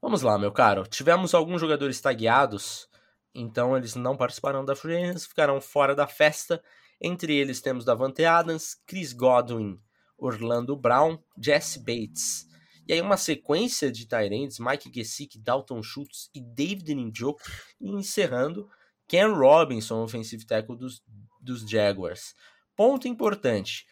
[0.00, 0.86] Vamos lá, meu caro.
[0.86, 2.88] Tivemos alguns jogadores tagueados,
[3.34, 6.62] então eles não participarão da free agency, ficarão fora da festa
[7.00, 9.80] entre eles temos Davante Adams, Chris Godwin,
[10.16, 12.46] Orlando Brown, Jesse Bates.
[12.86, 17.42] E aí uma sequência de Tyrants, Mike Gesicki, Dalton Schultz e David Njoku,
[17.80, 18.68] e encerrando
[19.06, 21.02] Ken Robinson, offensive tackle dos,
[21.40, 22.34] dos Jaguars.
[22.78, 23.84] Ponto importante,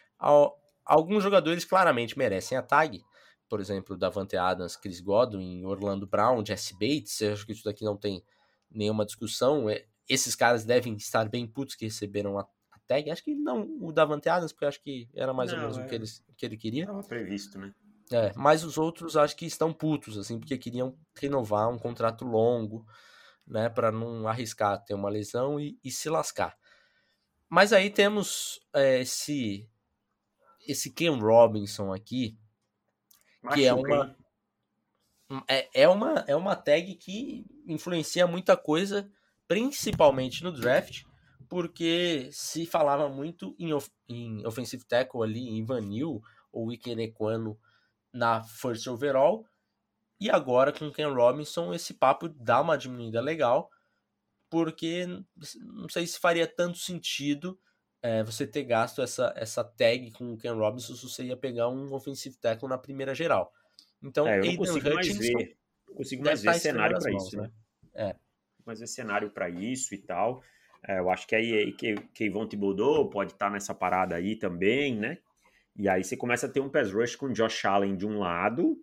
[0.85, 3.03] alguns jogadores claramente merecem a tag,
[3.49, 7.83] por exemplo, Davante Adams, Chris Godwin, Orlando Brown, Jesse Bates, eu acho que isso daqui
[7.83, 8.23] não tem
[8.71, 12.47] nenhuma discussão, é, esses caras devem estar bem putos que receberam a
[12.87, 13.11] tag.
[13.11, 15.81] Acho que não o Davante Adams, porque acho que era mais não, ou menos é...
[15.81, 16.83] o, que ele, o que ele queria.
[16.83, 17.75] Estava previsto, né?
[18.09, 22.85] É, mas os outros acho que estão putos, assim, porque queriam renovar um contrato longo,
[23.45, 26.57] né, para não arriscar ter uma lesão e, e se lascar.
[27.49, 29.69] Mas aí temos é, esse
[30.67, 32.37] esse Ken Robinson aqui,
[33.53, 34.15] que é uma
[35.47, 39.09] é, é uma é uma tag que influencia muita coisa,
[39.47, 41.03] principalmente no draft,
[41.47, 47.57] porque se falava muito em, of em offensive tackle ali, em Vanil ou Ikenequano
[48.11, 49.45] na first overall,
[50.19, 53.69] e agora com Ken Robinson esse papo dá uma diminuída legal,
[54.49, 57.59] porque não sei se faria tanto sentido
[58.01, 61.69] é, você ter gasto essa, essa tag com o Ken Robinson se você ia pegar
[61.69, 63.51] um offensive tackle na primeira geral.
[64.01, 65.57] Então, é, eu não consigo mais ver,
[65.95, 67.51] consigo mais ver cenário para isso, né?
[67.93, 68.15] É.
[68.65, 70.43] Mas ver cenário para isso e tal.
[70.87, 74.95] É, eu acho que aí que Kevon Thibodeau pode estar tá nessa parada aí também,
[74.95, 75.17] né?
[75.75, 78.77] E aí você começa a ter um pass rush com Josh Allen de um lado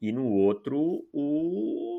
[0.00, 1.95] e no outro o,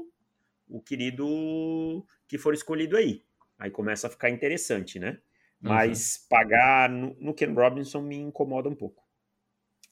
[0.67, 3.23] o querido que for escolhido aí.
[3.57, 5.19] Aí começa a ficar interessante, né?
[5.61, 5.69] Uhum.
[5.69, 6.27] Mas uhum.
[6.29, 9.03] pagar no, no, Ken Robinson me incomoda um pouco.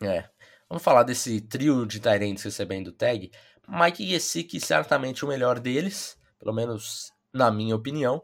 [0.01, 0.29] É.
[0.69, 3.31] Vamos falar desse trio de Tyrants recebendo tag.
[3.67, 8.23] Mike Gesicki certamente o melhor deles, pelo menos na minha opinião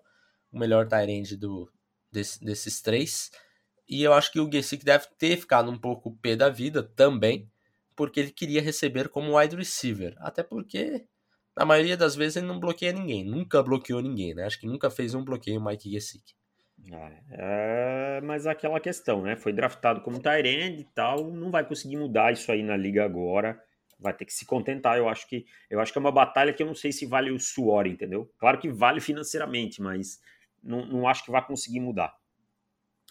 [0.52, 1.72] o melhor Tyrande do
[2.12, 3.32] desse, desses três.
[3.88, 7.50] E eu acho que o Gesick deve ter ficado um pouco pé da vida também,
[7.96, 10.16] porque ele queria receber como wide receiver.
[10.20, 11.06] Até porque,
[11.58, 13.24] na maioria das vezes, ele não bloqueia ninguém.
[13.24, 14.46] Nunca bloqueou ninguém, né?
[14.46, 16.34] Acho que nunca fez um bloqueio o Mike Gesick.
[16.90, 19.36] É, é, mas aquela questão, né?
[19.36, 23.62] Foi draftado como Tyrande e tal, não vai conseguir mudar isso aí na liga agora.
[24.00, 24.98] Vai ter que se contentar.
[24.98, 27.32] Eu acho que eu acho que é uma batalha que eu não sei se vale
[27.32, 28.32] o suor, entendeu?
[28.40, 30.20] Claro que vale financeiramente, mas
[30.64, 32.16] não, não acho que vai conseguir mudar.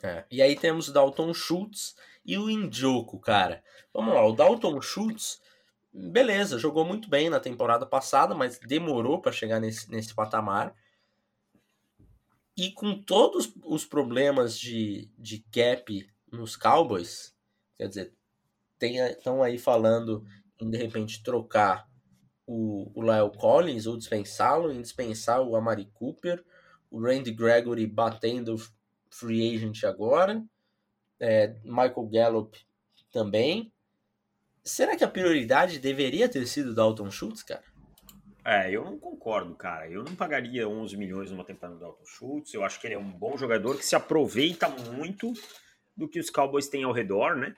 [0.02, 0.24] É.
[0.30, 3.62] E aí temos o Dalton Schultz e o Indioco, cara.
[3.92, 5.40] Vamos lá, o Dalton Schultz,
[5.92, 10.74] beleza, jogou muito bem na temporada passada, mas demorou para chegar nesse, nesse patamar.
[12.56, 17.34] E com todos os problemas de, de cap nos Cowboys,
[17.76, 18.12] quer dizer,
[18.80, 20.24] estão aí falando
[20.60, 21.88] em de repente trocar
[22.46, 26.44] o, o Lyle Collins ou dispensá-lo, em dispensar o Amari Cooper
[26.90, 28.56] o Randy Gregory batendo
[29.08, 30.44] free agent agora,
[31.20, 32.58] é, Michael Gallup
[33.12, 33.72] também.
[34.62, 37.64] Será que a prioridade deveria ter sido Dalton Schultz, cara?
[38.44, 39.88] É, eu não concordo, cara.
[39.88, 42.54] Eu não pagaria 11 milhões numa temporada do Dalton Schultz.
[42.54, 45.32] Eu acho que ele é um bom jogador que se aproveita muito
[45.96, 47.54] do que os Cowboys têm ao redor, né?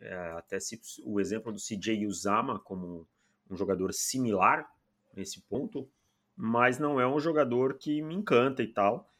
[0.00, 3.06] É, até cito o exemplo do CJ Uzama como
[3.50, 4.68] um jogador similar
[5.14, 5.90] nesse ponto
[6.40, 9.12] mas não é um jogador que me encanta e tal.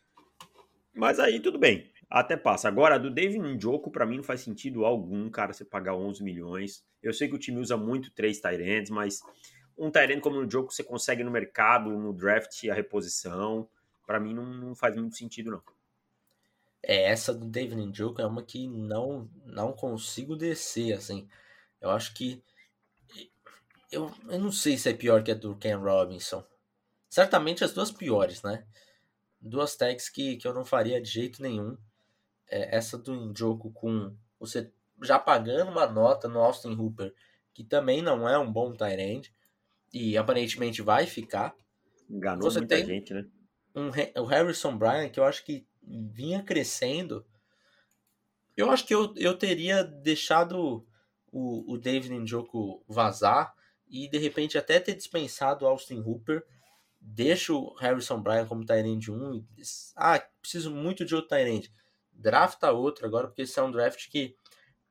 [0.94, 2.68] Mas aí tudo bem, até passa.
[2.68, 6.85] Agora, do David Njoku, para mim não faz sentido algum, cara, você pagar 11 milhões.
[7.03, 9.21] Eu sei que o time usa muito três Tyrants, mas
[9.77, 13.68] um Tyrant como o Njoku você consegue no mercado, no draft, a reposição.
[14.07, 15.62] Para mim não, não, faz muito sentido, não.
[16.83, 21.29] É, essa do David Njoku é uma que não, não consigo descer, assim.
[21.81, 22.42] Eu acho que
[23.90, 26.44] eu, eu não sei se é pior que a do Ken Robinson.
[27.09, 28.66] Certamente as duas piores, né?
[29.40, 31.77] Duas tags que, que eu não faria de jeito nenhum.
[32.50, 37.14] É, essa do Njoku com você já pagando uma nota no Austin Hooper,
[37.54, 39.34] que também não é um bom tight end,
[39.92, 41.54] e aparentemente vai ficar.
[42.08, 43.26] Enganou você muita tem gente, né?
[43.74, 47.24] Um, o Harrison Bryan, que eu acho que vinha crescendo.
[48.56, 50.84] Eu acho que eu, eu teria deixado
[51.30, 53.54] o, o David Njoku vazar
[53.88, 56.44] e de repente até ter dispensado o Austin Hooper.
[57.00, 59.62] Deixa o Harrison Bryan como Tyrande 1 e
[59.96, 61.72] ah, preciso muito de outro Tyrande.
[62.18, 64.37] Drafta outro agora, porque esse é um draft que,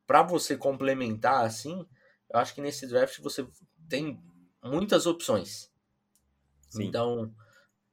[0.07, 1.85] para você complementar assim,
[2.29, 3.45] eu acho que nesse draft você
[3.89, 4.19] tem
[4.63, 5.69] muitas opções.
[6.69, 6.85] Sim.
[6.85, 7.33] Então,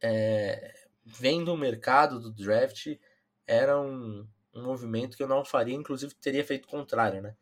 [0.00, 0.72] é,
[1.04, 2.96] vendo o mercado do draft,
[3.46, 7.36] era um, um movimento que eu não faria, inclusive teria feito o contrário, né?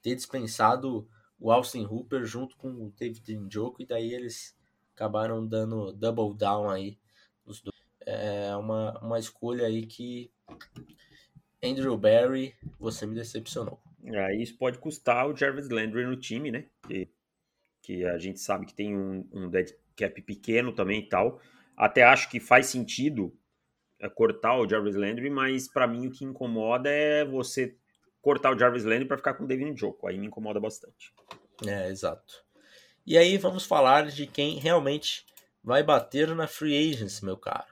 [0.00, 4.56] Ter dispensado o Austin Hooper junto com o David Njoku e daí eles
[4.94, 6.98] acabaram dando double down aí.
[8.06, 10.32] É uma, uma escolha aí que
[11.62, 13.80] Andrew Barry, você me decepcionou.
[14.04, 16.66] É, isso pode custar o Jarvis Landry no time, né?
[16.86, 17.08] Que,
[17.80, 21.40] que a gente sabe que tem um, um dead cap pequeno também e tal.
[21.76, 23.32] Até acho que faz sentido
[24.00, 27.76] é, cortar o Jarvis Landry, mas para mim o que incomoda é você
[28.20, 30.08] cortar o Jarvis Landry para ficar com o David Njoku.
[30.08, 31.12] Aí me incomoda bastante.
[31.64, 32.44] É, exato.
[33.06, 35.24] E aí vamos falar de quem realmente
[35.62, 37.71] vai bater na free agency, meu caro.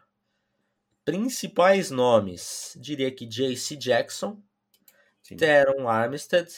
[1.05, 4.43] Principais nomes, diria que JC Jackson,
[5.23, 5.37] Sim.
[5.37, 6.51] Teron Armstead,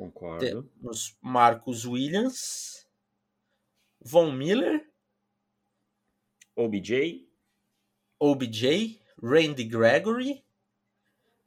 [0.00, 0.62] Concordo.
[0.62, 2.88] Temos Marcos Williams,
[4.00, 4.90] Von Miller,
[6.56, 7.28] OBJ,
[8.18, 10.42] OBJ, Randy Gregory,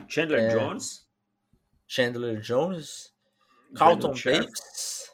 [0.07, 1.09] Chandler é, Jones,
[1.88, 3.12] Chandler Jones,
[3.75, 5.12] Carlton Davis,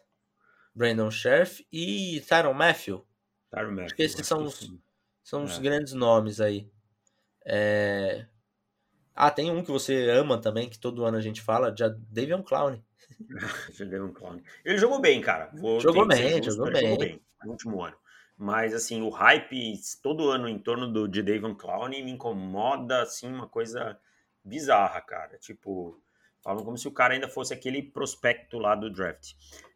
[0.75, 3.05] Brandon Sheriff e Tyron Matthew.
[3.49, 3.85] Tyron Matthew.
[3.85, 4.69] Acho que esses são os,
[5.23, 5.61] são os é.
[5.61, 6.69] grandes nomes aí.
[7.45, 8.25] É...
[9.15, 12.41] Ah, tem um que você ama também, que todo ano a gente fala, já Davion
[12.41, 12.81] Clown.
[14.15, 14.39] Clown.
[14.63, 15.51] Ele jogou bem, cara.
[15.53, 16.81] Vou jogou bem, jogou bem.
[16.81, 17.97] jogou bem no último ano.
[18.37, 23.27] Mas, assim, o hype todo ano em torno do, de Davion Clown me incomoda, assim,
[23.27, 23.99] uma coisa
[24.43, 25.37] bizarra, cara.
[25.37, 26.01] Tipo,
[26.41, 29.33] falam como se o cara ainda fosse aquele prospecto lá do draft,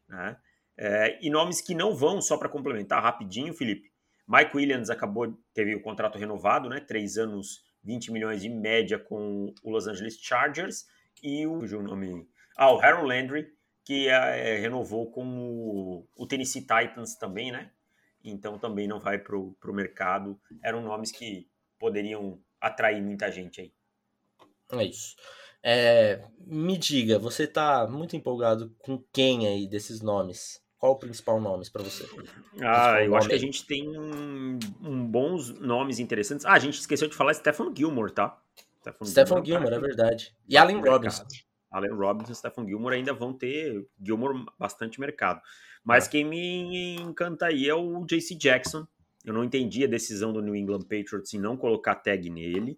[0.08, 0.38] né?
[0.76, 3.93] É, e nomes que não vão, só para complementar rapidinho, Felipe.
[4.28, 6.80] Mike Williams acabou, teve o contrato renovado, né?
[6.80, 10.86] Três anos, 20 milhões de média com o Los Angeles Chargers.
[11.22, 12.28] E o, o nome.
[12.58, 13.48] Ah, o Harold Landry,
[13.84, 17.72] que é, renovou com o, o Tennessee Titans também, né?
[18.24, 20.40] Então também não vai para o mercado.
[20.64, 23.74] Eram nomes que poderiam atrair muita gente aí.
[24.72, 25.16] É isso.
[25.62, 30.63] É, me diga, você está muito empolgado com quem aí desses nomes?
[30.84, 32.06] Qual o principal nome para você?
[32.62, 36.46] Ah, eu acho que a gente tem um, um, bons nomes interessantes.
[36.46, 38.38] Ah, a gente esqueceu de falar Stephen Gilmore, tá?
[38.82, 40.36] Stephen, Stephen Gilmore, é, é verdade.
[40.46, 41.24] E Allen Robinson.
[41.72, 45.40] Allen Robinson e Stephen Gilmore ainda vão ter Gilmore bastante mercado.
[45.86, 46.10] Mas é.
[46.10, 48.86] quem me encanta aí é o JC Jackson.
[49.24, 52.78] Eu não entendi a decisão do New England Patriots em não colocar tag nele.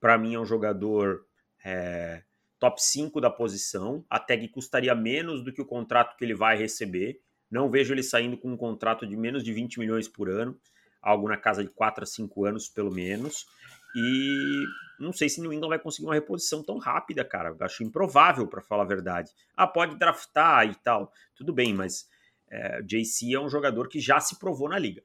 [0.00, 1.24] Para mim é um jogador
[1.64, 2.24] é,
[2.58, 4.04] top 5 da posição.
[4.10, 7.20] A tag custaria menos do que o contrato que ele vai receber.
[7.50, 10.58] Não vejo ele saindo com um contrato de menos de 20 milhões por ano,
[11.00, 13.46] algo na casa de 4 a 5 anos pelo menos.
[13.94, 14.64] E
[14.98, 17.56] não sei se New England vai conseguir uma reposição tão rápida, cara.
[17.60, 19.30] acho improvável, para falar a verdade.
[19.56, 21.12] Ah, pode draftar e tal.
[21.34, 22.06] Tudo bem, mas
[22.50, 25.02] é, JC é um jogador que já se provou na liga.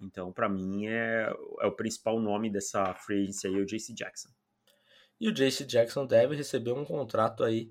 [0.00, 4.30] Então, para mim, é, é, o principal nome dessa free agency aí, o JC Jackson.
[5.20, 7.70] E o JC Jackson deve receber um contrato aí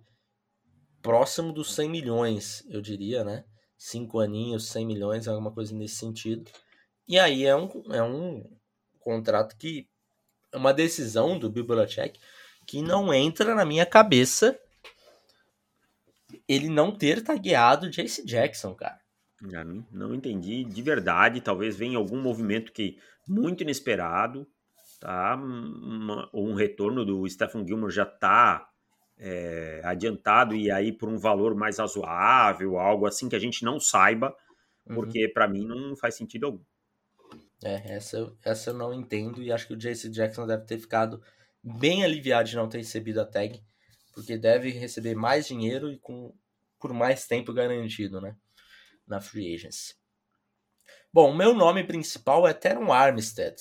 [1.02, 3.44] próximo dos 100 milhões, eu diria, né?
[3.80, 6.52] Cinco aninhos, 100 milhões, alguma coisa nesse sentido.
[7.08, 8.46] E aí é um, é um
[9.00, 9.88] contrato que
[10.52, 11.66] é uma decisão do Bill
[12.68, 14.60] que não entra na minha cabeça
[16.48, 19.00] ele não ter tagueado Jace Jackson, cara.
[19.42, 21.42] Não, não entendi de verdade.
[21.42, 24.48] Talvez venha algum movimento que muito inesperado,
[25.00, 25.36] tá?
[25.36, 28.69] Uma, um retorno do Stephen Gilmore já tá
[29.20, 33.80] é, adiantado e aí por um valor mais razoável, algo assim que a gente não
[33.80, 34.36] saiba,
[34.88, 34.96] uhum.
[34.96, 35.34] porque uhum.
[35.34, 36.64] para mim não faz sentido algum.
[37.62, 41.22] É, essa, essa eu não entendo e acho que o JC Jackson deve ter ficado
[41.62, 43.62] bem aliviado de não ter recebido a tag,
[44.14, 46.34] porque deve receber mais dinheiro e com
[46.80, 48.38] por mais tempo garantido, né,
[49.06, 49.96] na free agency.
[51.12, 53.58] Bom, o meu nome principal é Teron Armstead,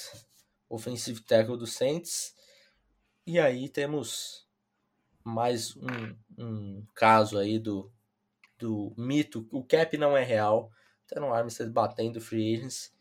[0.69, 2.33] offensive tackle do Saints.
[3.27, 4.48] E aí temos
[5.29, 7.93] mais um, um caso aí do,
[8.59, 9.47] do mito.
[9.53, 10.71] O cap não é real.
[11.07, 12.93] Teron Armstead batendo free agents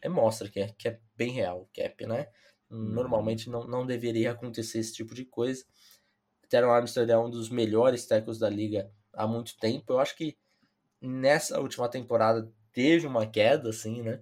[0.00, 2.28] é, mostra que é, que é bem real o cap, né?
[2.70, 2.78] Uhum.
[2.78, 5.64] Normalmente não, não deveria acontecer esse tipo de coisa.
[6.48, 9.92] Teron Armstead é um dos melhores tackles da liga há muito tempo.
[9.92, 10.36] Eu acho que
[11.00, 14.20] nessa última temporada teve uma queda, assim, né?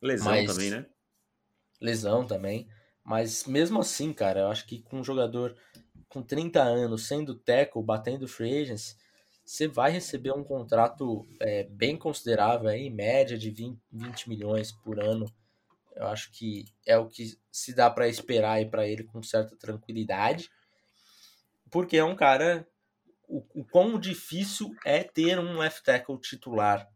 [0.00, 0.46] Lesão Mas...
[0.46, 0.86] também, né?
[1.80, 2.68] Lesão também.
[3.02, 5.56] Mas mesmo assim, cara, eu acho que com um jogador
[6.10, 8.98] com 30 anos, sendo tackle, batendo free agents,
[9.44, 14.72] você vai receber um contrato é, bem considerável, aí, em média de 20, 20 milhões
[14.72, 15.32] por ano.
[15.94, 20.50] Eu acho que é o que se dá para esperar para ele com certa tranquilidade,
[21.70, 22.66] porque é um cara.
[23.28, 26.90] O, o quão difícil é ter um left tackle titular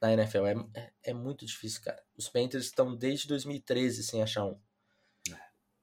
[0.00, 0.46] na NFL.
[0.46, 2.00] É, é, é muito difícil, cara.
[2.16, 4.56] Os Panthers estão desde 2013 sem achar um.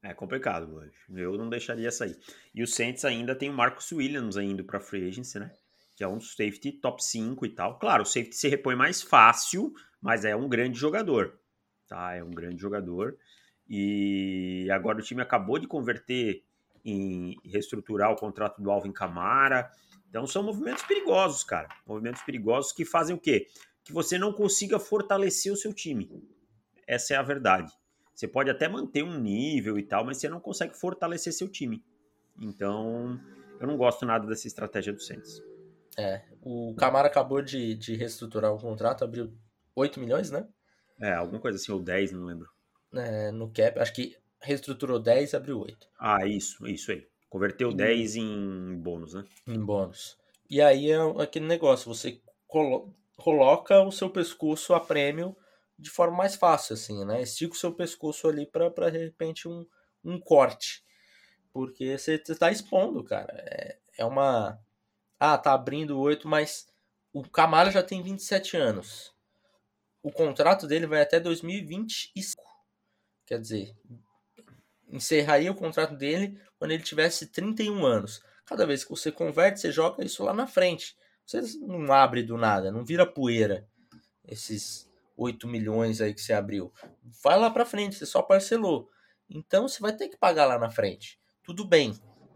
[0.03, 0.89] É complicado.
[1.09, 2.17] Eu não deixaria sair.
[2.53, 5.51] E o Saints ainda tem o Marcus Williams ainda para free agency, né?
[5.95, 7.79] Que é um safety top 5 e tal.
[7.79, 11.39] Claro, o safety se repõe mais fácil, mas é um grande jogador.
[11.87, 12.13] Tá?
[12.13, 13.17] É um grande jogador.
[13.67, 16.43] E agora o time acabou de converter
[16.85, 19.69] em reestruturar o contrato do Alvin Camara.
[20.09, 21.67] Então são movimentos perigosos, cara.
[21.85, 23.47] Movimentos perigosos que fazem o quê?
[23.83, 26.09] Que você não consiga fortalecer o seu time.
[26.85, 27.73] Essa é a verdade.
[28.17, 31.85] Você pode até manter um nível e tal, mas você não consegue fortalecer seu time.
[32.41, 33.19] Então,
[33.59, 35.39] eu não gosto nada dessa estratégia do Saints.
[35.95, 39.31] É, o Camara acabou de, de reestruturar o contrato, abriu
[39.75, 40.47] 8 milhões, né?
[40.99, 42.47] É, alguma coisa assim, ou 10, não lembro.
[42.95, 45.87] É, no cap, acho que reestruturou 10 abriu 8.
[45.99, 47.07] Ah, isso, isso aí.
[47.29, 47.75] Converteu e...
[47.75, 49.25] 10 em bônus, né?
[49.45, 50.17] Em bônus.
[50.49, 55.35] E aí é aquele negócio, você colo coloca o seu pescoço a prêmio
[55.77, 57.21] de forma mais fácil, assim, né?
[57.21, 59.65] Estica o seu pescoço ali para de repente um,
[60.03, 60.83] um corte.
[61.53, 63.33] Porque você está expondo, cara.
[63.37, 64.59] É, é uma.
[65.19, 66.67] Ah, tá abrindo oito, mas
[67.13, 69.13] o Camara já tem 27 anos.
[70.03, 72.41] O contrato dele vai até 2025.
[73.25, 73.75] Quer dizer,
[74.87, 78.21] encerraria o contrato dele quando ele tivesse 31 anos.
[78.45, 80.95] Cada vez que você converte, você joga isso lá na frente.
[81.25, 83.67] Você não abre do nada, não vira poeira
[84.25, 84.86] esses
[85.17, 86.71] 8 milhões aí que você abriu.
[87.23, 88.89] Vai lá para frente, você só parcelou.
[89.27, 91.19] Então você vai ter que pagar lá na frente.
[91.43, 91.93] Tudo bem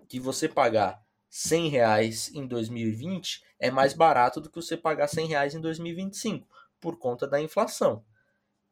[0.09, 5.27] que você pagar 100 reais em 2020 é mais barato do que você pagar 100
[5.27, 6.47] reais em 2025,
[6.79, 8.03] por conta da inflação.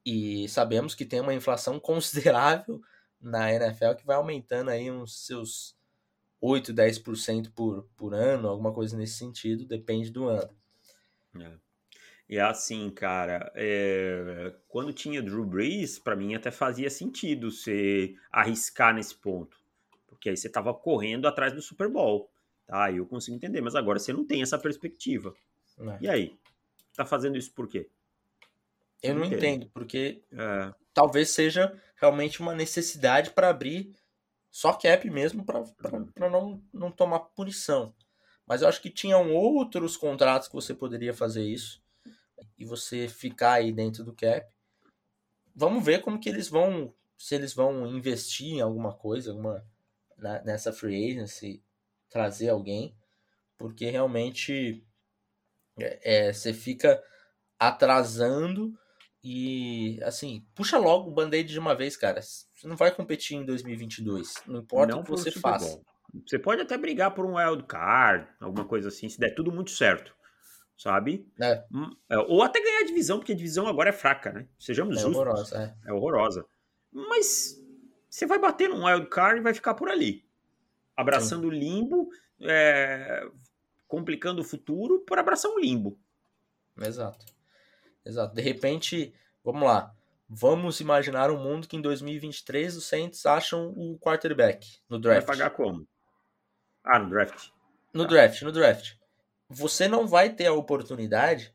[0.06, 2.82] E sabemos que tem uma inflação considerável
[3.22, 5.78] na NFL que vai aumentando aí uns seus
[6.42, 10.58] 8, 10% por, por ano, alguma coisa nesse sentido, depende do ano.
[11.40, 11.69] É.
[12.30, 14.54] E é assim, cara, é...
[14.68, 19.58] quando tinha Drew Brees, para mim até fazia sentido você arriscar nesse ponto.
[20.06, 22.30] Porque aí você tava correndo atrás do Super Bowl.
[22.68, 25.34] Tá, eu consigo entender, mas agora você não tem essa perspectiva.
[25.80, 25.98] É.
[26.02, 26.40] E aí?
[26.96, 27.90] Tá fazendo isso por quê?
[29.02, 29.40] Eu não, não entendo.
[29.40, 30.72] entendo, porque é.
[30.94, 33.96] talvez seja realmente uma necessidade para abrir
[34.52, 37.92] só cap mesmo para não, não tomar punição.
[38.46, 41.79] Mas eu acho que tinham outros contratos que você poderia fazer isso
[42.58, 44.48] e você ficar aí dentro do cap.
[45.56, 49.66] Vamos ver como que eles vão, se eles vão investir em alguma coisa, alguma
[50.18, 51.64] na, nessa free agency,
[52.10, 52.96] trazer alguém,
[53.58, 54.86] porque realmente
[55.80, 57.02] é, é, você fica
[57.58, 58.74] atrasando
[59.24, 62.22] e assim, puxa logo o band-aid de uma vez, cara.
[62.22, 65.82] Você não vai competir em 2022, não importa não o que você faça.
[66.26, 69.72] Você pode até brigar por um wild card, alguma coisa assim, se der tudo muito
[69.72, 70.18] certo
[70.80, 71.30] sabe?
[71.40, 71.62] É.
[71.72, 72.18] Hum, é.
[72.18, 74.48] Ou até ganhar a divisão, porque a divisão agora é fraca, né?
[74.58, 75.18] Sejamos é justos.
[75.18, 75.90] Horrorosa, é.
[75.90, 76.46] é horrorosa.
[76.90, 77.62] Mas
[78.10, 80.26] você vai bater num wild card e vai ficar por ali.
[80.96, 82.10] Abraçando o limbo,
[82.42, 83.28] é,
[83.88, 86.00] complicando o futuro por abraçar um limbo.
[86.82, 87.26] Exato.
[88.06, 88.34] Exato.
[88.34, 89.14] De repente,
[89.44, 89.94] vamos lá.
[90.30, 95.28] Vamos imaginar um mundo que em 2023 os Saints acham o quarterback no draft.
[95.28, 95.86] Vai pagar como?
[96.84, 97.50] Ah, no draft.
[97.94, 98.10] No tá.
[98.10, 98.99] draft, no draft
[99.50, 101.54] você não vai ter a oportunidade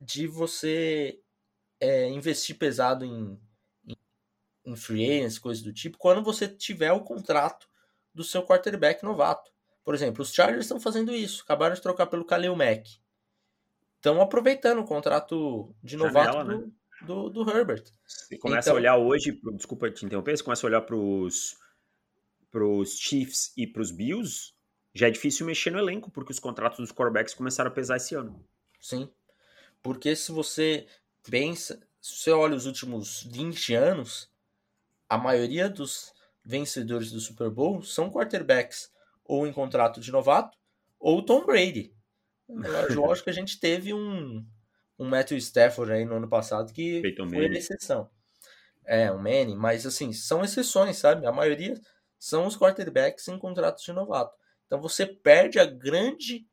[0.00, 1.20] de você
[1.78, 3.40] é, investir pesado em,
[3.86, 3.96] em,
[4.66, 7.68] em free agents, coisas do tipo, quando você tiver o contrato
[8.12, 9.50] do seu quarterback novato.
[9.84, 12.98] Por exemplo, os Chargers estão fazendo isso, acabaram de trocar pelo Khalil Mack.
[13.96, 16.72] Estão aproveitando o contrato de novato Janela, do, né?
[17.02, 17.84] do, do, Herbert.
[18.06, 21.56] Você começa então, a olhar hoje, desculpa te interromper, você começa a olhar para os
[22.98, 24.54] Chiefs e para os Bills,
[24.94, 28.14] já é difícil mexer no elenco, porque os contratos dos quarterbacks começaram a pesar esse
[28.14, 28.44] ano.
[28.80, 29.08] Sim.
[29.82, 30.86] Porque se você
[31.28, 34.30] pensa, se você olha os últimos 20 anos,
[35.08, 36.12] a maioria dos
[36.44, 38.90] vencedores do Super Bowl são quarterbacks
[39.24, 40.58] ou em contrato de novato
[40.98, 41.94] ou Tom Brady.
[42.94, 44.44] Lógico que a gente teve um,
[44.98, 48.10] um Matthew Stafford aí no ano passado que Peyton foi a exceção.
[48.84, 51.24] É, um Manning, mas assim, são exceções, sabe?
[51.26, 51.80] A maioria
[52.18, 54.36] são os quarterbacks em contratos de novato.
[54.70, 56.46] Então você perde a grande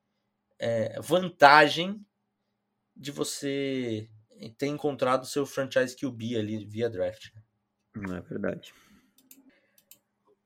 [0.58, 2.04] é, vantagem
[2.96, 4.10] de você
[4.58, 7.30] ter encontrado seu franchise QB ali via draft.
[7.96, 8.74] Não é verdade.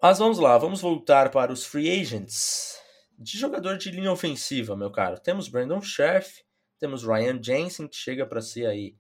[0.02, 2.78] Mas vamos lá, vamos voltar para os free agents.
[3.18, 6.44] De jogador de linha ofensiva, meu caro, temos Brandon Scherf,
[6.78, 8.98] temos Ryan Jensen, que chega para ser aí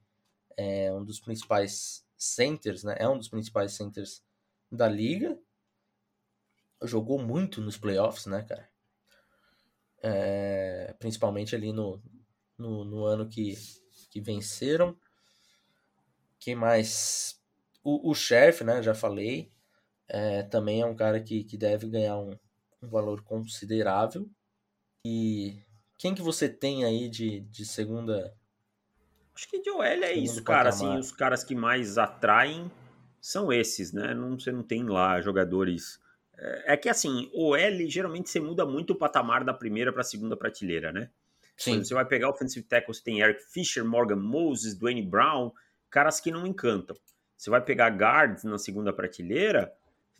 [0.55, 2.95] é, um dos principais centers, né?
[2.97, 4.23] É um dos principais centers
[4.71, 5.37] da liga.
[6.83, 8.69] Jogou muito nos playoffs, né, cara?
[10.03, 12.01] É, principalmente ali no,
[12.57, 13.55] no, no, ano que,
[14.09, 14.97] que venceram.
[16.39, 17.39] Quem mais?
[17.83, 18.81] O, o Sheriff, né?
[18.81, 19.51] Já falei.
[20.07, 22.37] É, também é um cara que, que deve ganhar um,
[22.81, 24.29] um valor considerável.
[25.05, 25.63] E
[25.97, 28.35] quem que você tem aí de, de segunda?
[29.35, 30.69] Acho que de OL é isso, cara.
[30.69, 32.71] Assim, os caras que mais atraem
[33.21, 34.13] são esses, né?
[34.13, 36.00] Não, você não tem lá jogadores.
[36.41, 40.35] É, que assim, OL geralmente você muda muito o patamar da primeira para a segunda
[40.35, 41.09] prateleira, né?
[41.55, 41.83] Sim.
[41.83, 45.51] Você vai pegar o offensive tackle, você tem Eric Fisher, Morgan Moses, Dwayne Brown,
[45.89, 46.97] caras que não encantam.
[47.37, 49.71] Você vai pegar guards na segunda prateleira,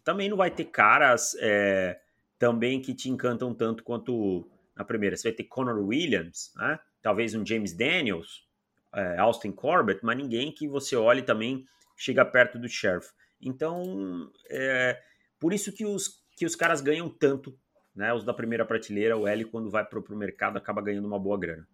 [0.04, 2.00] também não vai ter caras é,
[2.38, 5.16] também que te encantam tanto quanto na primeira.
[5.16, 6.80] Você vai ter Connor Williams, né?
[7.02, 8.48] talvez um James Daniels,
[8.94, 11.66] é, Austin Corbett, mas ninguém que você olhe também
[11.96, 13.10] chega perto do Sheriff.
[13.42, 15.02] Então, é,
[15.42, 17.58] por isso que os, que os caras ganham tanto,
[17.96, 18.14] né?
[18.14, 21.38] Os da primeira prateleira, o L, quando vai para o mercado, acaba ganhando uma boa
[21.38, 21.68] grana.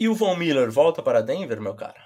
[0.00, 2.00] E o Von Miller volta para Denver, meu cara?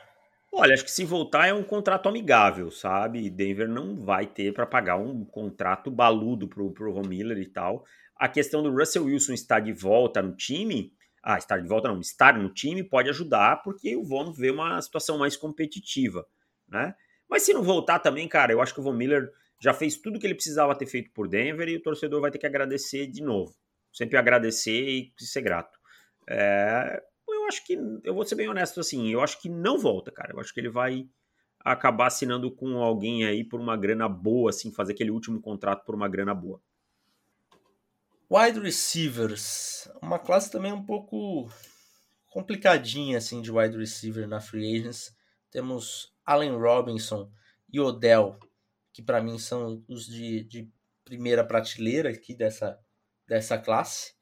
[0.53, 3.31] Olha, acho que se voltar é um contrato amigável, sabe?
[3.31, 7.85] Denver não vai ter para pagar um contrato baludo pro, pro Von Miller e tal.
[8.17, 12.01] A questão do Russell Wilson estar de volta no time, ah, estar de volta não,
[12.01, 16.27] estar no time pode ajudar, porque o Von vê uma situação mais competitiva,
[16.69, 16.95] né?
[17.29, 20.19] Mas se não voltar também, cara, eu acho que o Von Miller já fez tudo
[20.19, 23.23] que ele precisava ter feito por Denver e o torcedor vai ter que agradecer de
[23.23, 23.55] novo.
[23.93, 25.79] Sempre agradecer e ser grato.
[26.29, 30.11] É, eu acho que, eu vou ser bem honesto assim, eu acho que não volta,
[30.11, 30.33] cara.
[30.33, 31.09] Eu acho que ele vai
[31.61, 35.95] acabar assinando com alguém aí por uma grana boa, assim, fazer aquele último contrato por
[35.95, 36.61] uma grana boa.
[38.31, 41.49] Wide receivers, uma classe também um pouco
[42.29, 45.17] complicadinha assim de wide receiver na free agents.
[45.51, 47.31] Temos Allen Robinson
[47.73, 48.39] e Odell,
[48.97, 50.71] que para mim são os de, de
[51.05, 52.81] primeira prateleira aqui dessa,
[53.29, 54.15] dessa classe.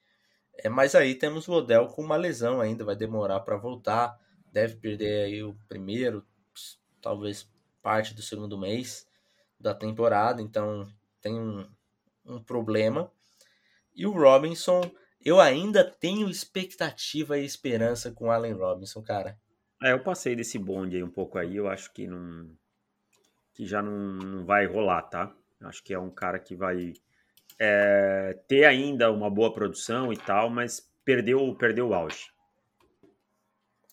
[0.52, 4.18] É, mas aí temos o Odell com uma lesão ainda, vai demorar para voltar,
[4.50, 6.26] deve perder aí o primeiro,
[7.00, 7.48] talvez
[7.80, 9.06] parte do segundo mês
[9.60, 11.64] da temporada, então tem um,
[12.26, 13.08] um problema.
[13.94, 14.90] E o Robinson,
[15.24, 19.38] eu ainda tenho expectativa e esperança com o Allen Robinson, cara.
[19.80, 22.50] É, eu passei desse bonde aí um pouco aí, eu acho que não
[23.54, 25.34] que já não, não vai rolar, tá?
[25.62, 26.92] Acho que é um cara que vai
[27.58, 32.26] é, ter ainda uma boa produção e tal, mas perdeu, perdeu o auge.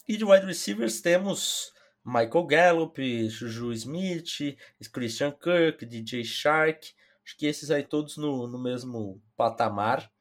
[0.08, 1.72] E de wide receivers temos
[2.04, 4.58] Michael Gallup, Juju Smith,
[4.92, 6.94] Christian Kirk, DJ Shark.
[7.24, 10.12] Acho que esses aí todos no, no mesmo patamar.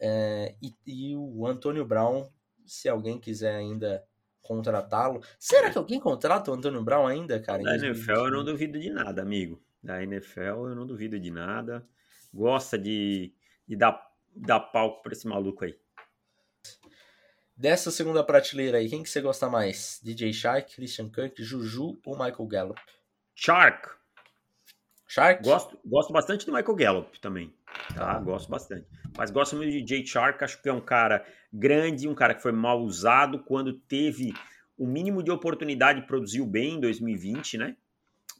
[0.00, 2.28] É, e, e, o Antônio Brown,
[2.64, 4.04] se alguém quiser ainda
[4.48, 5.22] contratá-lo.
[5.38, 7.62] Será que alguém contrata o Antônio Brown ainda, cara?
[7.62, 9.62] Da NFL eu não duvido de nada, amigo.
[9.82, 11.86] Da NFL eu não duvido de nada
[12.32, 13.32] gosta de,
[13.66, 14.00] de dar,
[14.34, 15.78] dar palco para esse maluco aí.
[17.56, 20.00] Dessa segunda prateleira aí, quem que você gosta mais?
[20.02, 22.80] DJ Shark, Christian Kirk, Juju ou Michael Gallup?
[23.34, 23.97] Shark.
[25.08, 25.42] Shark?
[25.42, 27.52] Gosto, gosto bastante do Michael Gallup também.
[27.94, 28.14] Tá?
[28.14, 28.18] tá?
[28.20, 28.86] Gosto bastante.
[29.16, 32.42] Mas gosto muito de DJ Shark, acho que é um cara grande, um cara que
[32.42, 34.34] foi mal usado quando teve
[34.76, 37.76] o mínimo de oportunidade produziu bem em 2020, né?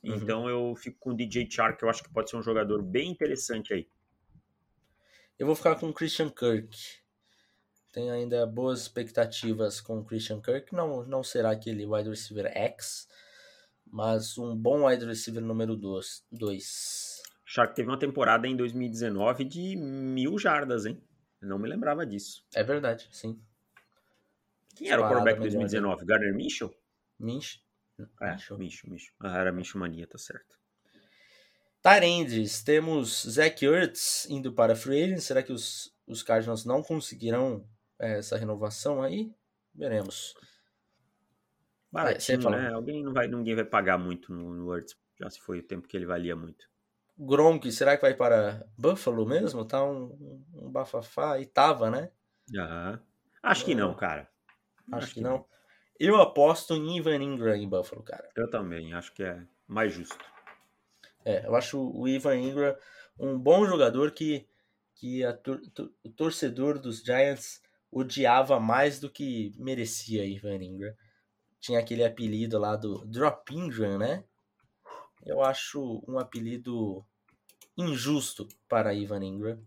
[0.05, 0.15] Uhum.
[0.15, 3.11] Então eu fico com o DJ Chark, eu acho que pode ser um jogador bem
[3.11, 3.89] interessante aí.
[5.39, 6.69] Eu vou ficar com o Christian Kirk.
[7.93, 10.75] Tenho ainda boas expectativas com o Christian Kirk.
[10.75, 13.09] Não, não será aquele wide receiver X,
[13.93, 17.23] mas um bom wide receiver número 2.
[17.45, 21.03] Shark teve uma temporada em 2019 de mil jardas, hein?
[21.41, 22.45] Eu não me lembrava disso.
[22.55, 23.41] É verdade, sim.
[24.77, 26.05] Quem era o quarterback de 2019?
[26.05, 26.73] Gardner Minshew?
[27.19, 27.61] Minshew.
[28.21, 28.91] É, Micho, Micho.
[28.91, 29.13] Micho.
[29.21, 30.57] Ah, era Micho Mania, tá certo.
[31.83, 35.21] Tyrandes, temos Zach Ertz indo para Free Agent.
[35.21, 37.69] Será que os, os Cardinals não conseguirão
[37.99, 39.33] é, essa renovação aí?
[39.75, 40.35] Veremos.
[41.91, 42.73] Baratinho, né?
[42.73, 44.97] Alguém não vai, ninguém vai pagar muito no, no Ertz.
[45.19, 46.69] Já se foi o tempo que ele valia muito.
[47.19, 49.65] Gronk, será que vai para Buffalo mesmo?
[49.65, 51.41] Tá um, um bafafá.
[51.41, 52.11] E tava, né?
[52.57, 53.01] Aham.
[53.43, 54.29] Acho que não, cara.
[54.93, 55.39] Acho, Acho que, que não.
[55.39, 55.47] não.
[55.99, 58.29] Eu aposto em Ivan Ingram em Buffalo, cara.
[58.37, 60.17] Eu também, acho que é mais justo.
[61.25, 62.77] É, eu acho o Ivan Ingram
[63.19, 64.47] um bom jogador que,
[64.95, 65.37] que a,
[66.05, 67.61] o torcedor dos Giants
[67.91, 70.95] odiava mais do que merecia Ivan Ingram.
[71.61, 74.25] Tinha aquele apelido lá do Drop Ingram, né?
[75.25, 77.05] Eu acho um apelido
[77.77, 79.63] injusto para Ivan Ingram.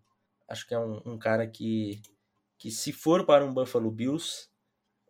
[0.48, 2.02] Acho que é um, um cara que,
[2.58, 4.50] que, se for para um Buffalo Bills,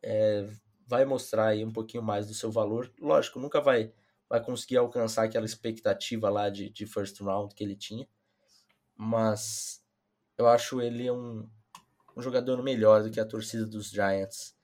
[0.03, 0.47] é,
[0.87, 2.91] vai mostrar aí um pouquinho mais do seu valor.
[2.99, 3.93] Lógico, nunca vai,
[4.29, 8.07] vai conseguir alcançar aquela expectativa lá de, de first round que ele tinha,
[8.95, 9.83] mas
[10.37, 11.49] eu acho ele um,
[12.15, 14.55] um jogador melhor do que a torcida dos Giants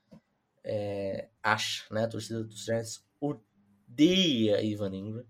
[0.70, 2.04] é, acha, né?
[2.04, 5.26] A torcida dos Giants odeia Ivan Ingram.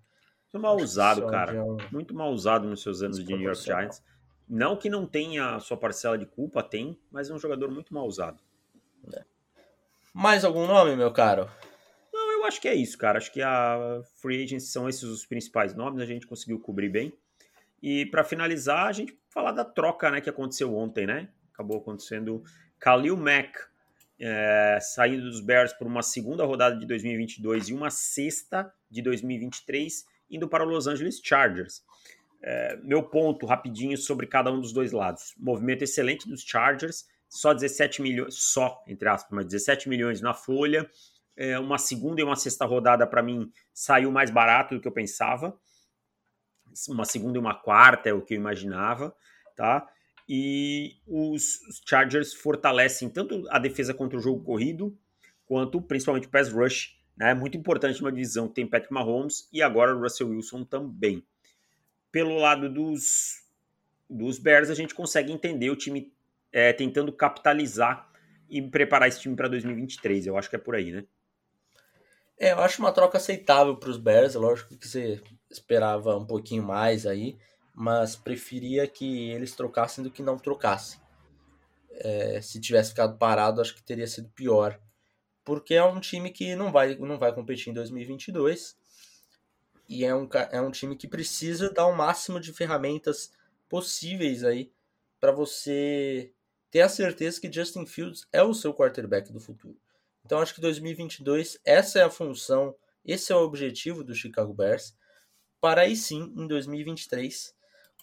[0.51, 1.63] Muito mal usado, cara.
[1.63, 1.77] Um...
[1.91, 4.03] Muito mal usado nos seus anos de New York Giants.
[4.49, 7.93] Não que não tenha a sua parcela de culpa, tem, mas é um jogador muito
[7.93, 8.41] mal usado.
[9.13, 9.23] É.
[10.11, 11.47] Mais algum nome, meu caro?
[12.11, 13.19] Não, eu acho que é isso, cara.
[13.19, 17.13] Acho que a Free Agents são esses os principais nomes, a gente conseguiu cobrir bem.
[17.83, 21.29] E para finalizar, a gente falar da troca né, que aconteceu ontem, né?
[21.53, 22.41] Acabou acontecendo
[22.79, 23.67] Khalil Mack
[24.19, 30.05] é, saindo dos Bears por uma segunda rodada de 2022 e uma sexta de 2023,
[30.29, 31.83] indo para o Los Angeles Chargers.
[32.41, 35.33] É, meu ponto rapidinho sobre cada um dos dois lados.
[35.37, 40.89] Movimento excelente dos Chargers, só 17 milhões, só, entre aspas, mas 17 milhões na folha.
[41.35, 44.91] É, uma segunda e uma sexta rodada, para mim, saiu mais barato do que eu
[44.91, 45.57] pensava.
[46.89, 49.15] Uma segunda e uma quarta é o que eu imaginava,
[49.55, 49.87] tá?
[50.27, 54.97] E os Chargers fortalecem tanto a defesa contra o jogo corrido,
[55.45, 57.33] quanto principalmente o pass rush, né?
[57.33, 61.25] Muito importante numa divisão que tem Patrick Mahomes e agora o Russell Wilson também.
[62.11, 63.43] Pelo lado dos,
[64.09, 66.13] dos Bears, a gente consegue entender o time
[66.51, 68.09] é, tentando capitalizar
[68.49, 70.27] e preparar esse time para 2023.
[70.27, 71.05] Eu acho que é por aí, né?
[72.39, 74.35] É, eu acho uma troca aceitável para os Bears.
[74.35, 77.37] Lógico que você esperava um pouquinho mais aí
[77.79, 80.99] mas preferia que eles trocassem do que não trocassem.
[81.91, 84.81] É, se tivesse ficado parado, acho que teria sido pior,
[85.45, 88.75] porque é um time que não vai, não vai competir em 2022
[89.87, 93.31] e é um, é um time que precisa dar o máximo de ferramentas
[93.69, 94.71] possíveis aí
[95.19, 96.33] para você
[96.71, 99.77] ter a certeza que Justin Fields é o seu quarterback do futuro.
[100.25, 102.75] Então acho que 2022 essa é a função,
[103.05, 104.97] esse é o objetivo do Chicago Bears,
[105.61, 107.55] para aí sim em 2023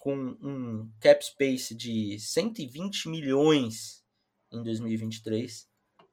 [0.05, 4.05] com um cap space de 120 milhões
[4.51, 5.67] em 2023,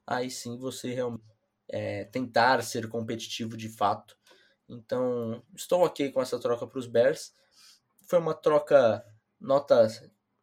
[0.07, 1.23] aí sim você realmente
[1.69, 4.17] é, tentar ser competitivo de fato.
[4.67, 7.35] Então, estou ok com essa troca para os Bears.
[8.09, 9.05] Foi uma troca
[9.39, 9.87] nota,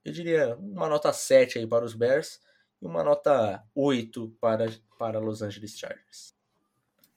[0.05, 2.39] eu diria, uma nota 7 aí para os Bears
[2.79, 6.35] e uma nota 8 para, para Los Angeles Chargers.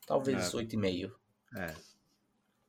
[0.06, 0.56] Talvez é.
[0.56, 1.12] 8,5.
[1.58, 1.91] É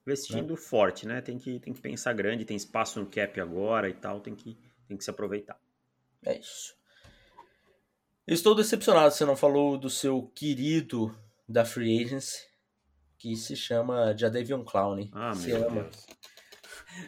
[0.06, 0.58] investindo né?
[0.58, 1.22] forte, né?
[1.22, 4.58] Tem que, tem que pensar grande, tem espaço no cap agora e tal, tem que,
[4.88, 5.60] tem que se aproveitar.
[6.26, 6.76] É isso.
[8.26, 11.14] Estou decepcionado, você não falou do seu querido
[11.48, 12.48] da Free Agency,
[13.18, 15.10] que se chama Jadavion Clowney.
[15.14, 15.84] Ah, você meu ama.
[15.84, 16.06] Deus.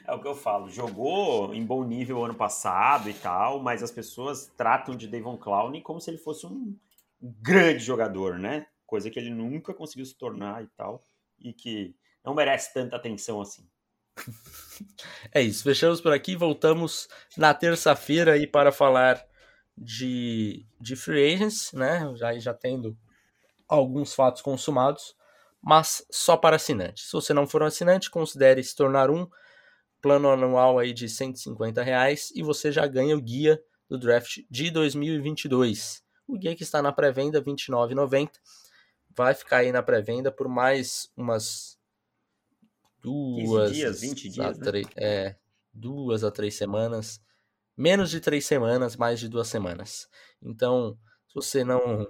[0.06, 3.92] É o que eu falo, jogou em bom nível ano passado e tal, mas as
[3.92, 6.76] pessoas tratam de Davon Clowney como se ele fosse um
[7.22, 8.66] grande jogador, né?
[8.86, 11.04] Coisa que ele nunca conseguiu se tornar e tal,
[11.40, 11.96] e que
[12.26, 13.68] não merece tanta atenção assim.
[15.32, 17.08] É isso, fechamos por aqui, voltamos
[17.38, 19.24] na terça-feira aí para falar
[19.78, 22.12] de, de free agents, né?
[22.16, 22.98] Já, já tendo
[23.68, 25.16] alguns fatos consumados,
[25.62, 27.06] mas só para assinantes.
[27.06, 29.28] Se você não for um assinante, considere se tornar um
[30.02, 34.70] plano anual aí de 150 reais e você já ganha o guia do draft de
[34.70, 36.04] 2022.
[36.28, 38.30] O guia que está na pré-venda R$ 29,90
[39.16, 41.75] vai ficar aí na pré-venda por mais umas
[43.06, 44.82] duas 15 dias, 20 dias, né?
[44.96, 45.36] é,
[45.74, 47.22] duas a três semanas,
[47.78, 50.08] menos de três semanas, mais de duas semanas.
[50.42, 50.98] Então,
[51.28, 52.08] se você não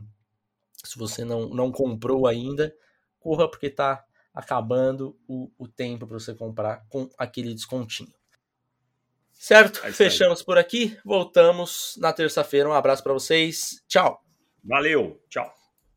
[0.84, 2.76] se você não, não comprou ainda,
[3.20, 8.14] corra porque está acabando o, o tempo para você comprar com aquele descontinho.
[9.32, 9.86] Certo?
[9.86, 10.98] É Fechamos por aqui.
[11.04, 12.70] Voltamos na terça-feira.
[12.70, 13.84] Um abraço para vocês.
[13.88, 14.24] Tchau.
[14.64, 15.22] Valeu.
[15.30, 15.65] Tchau.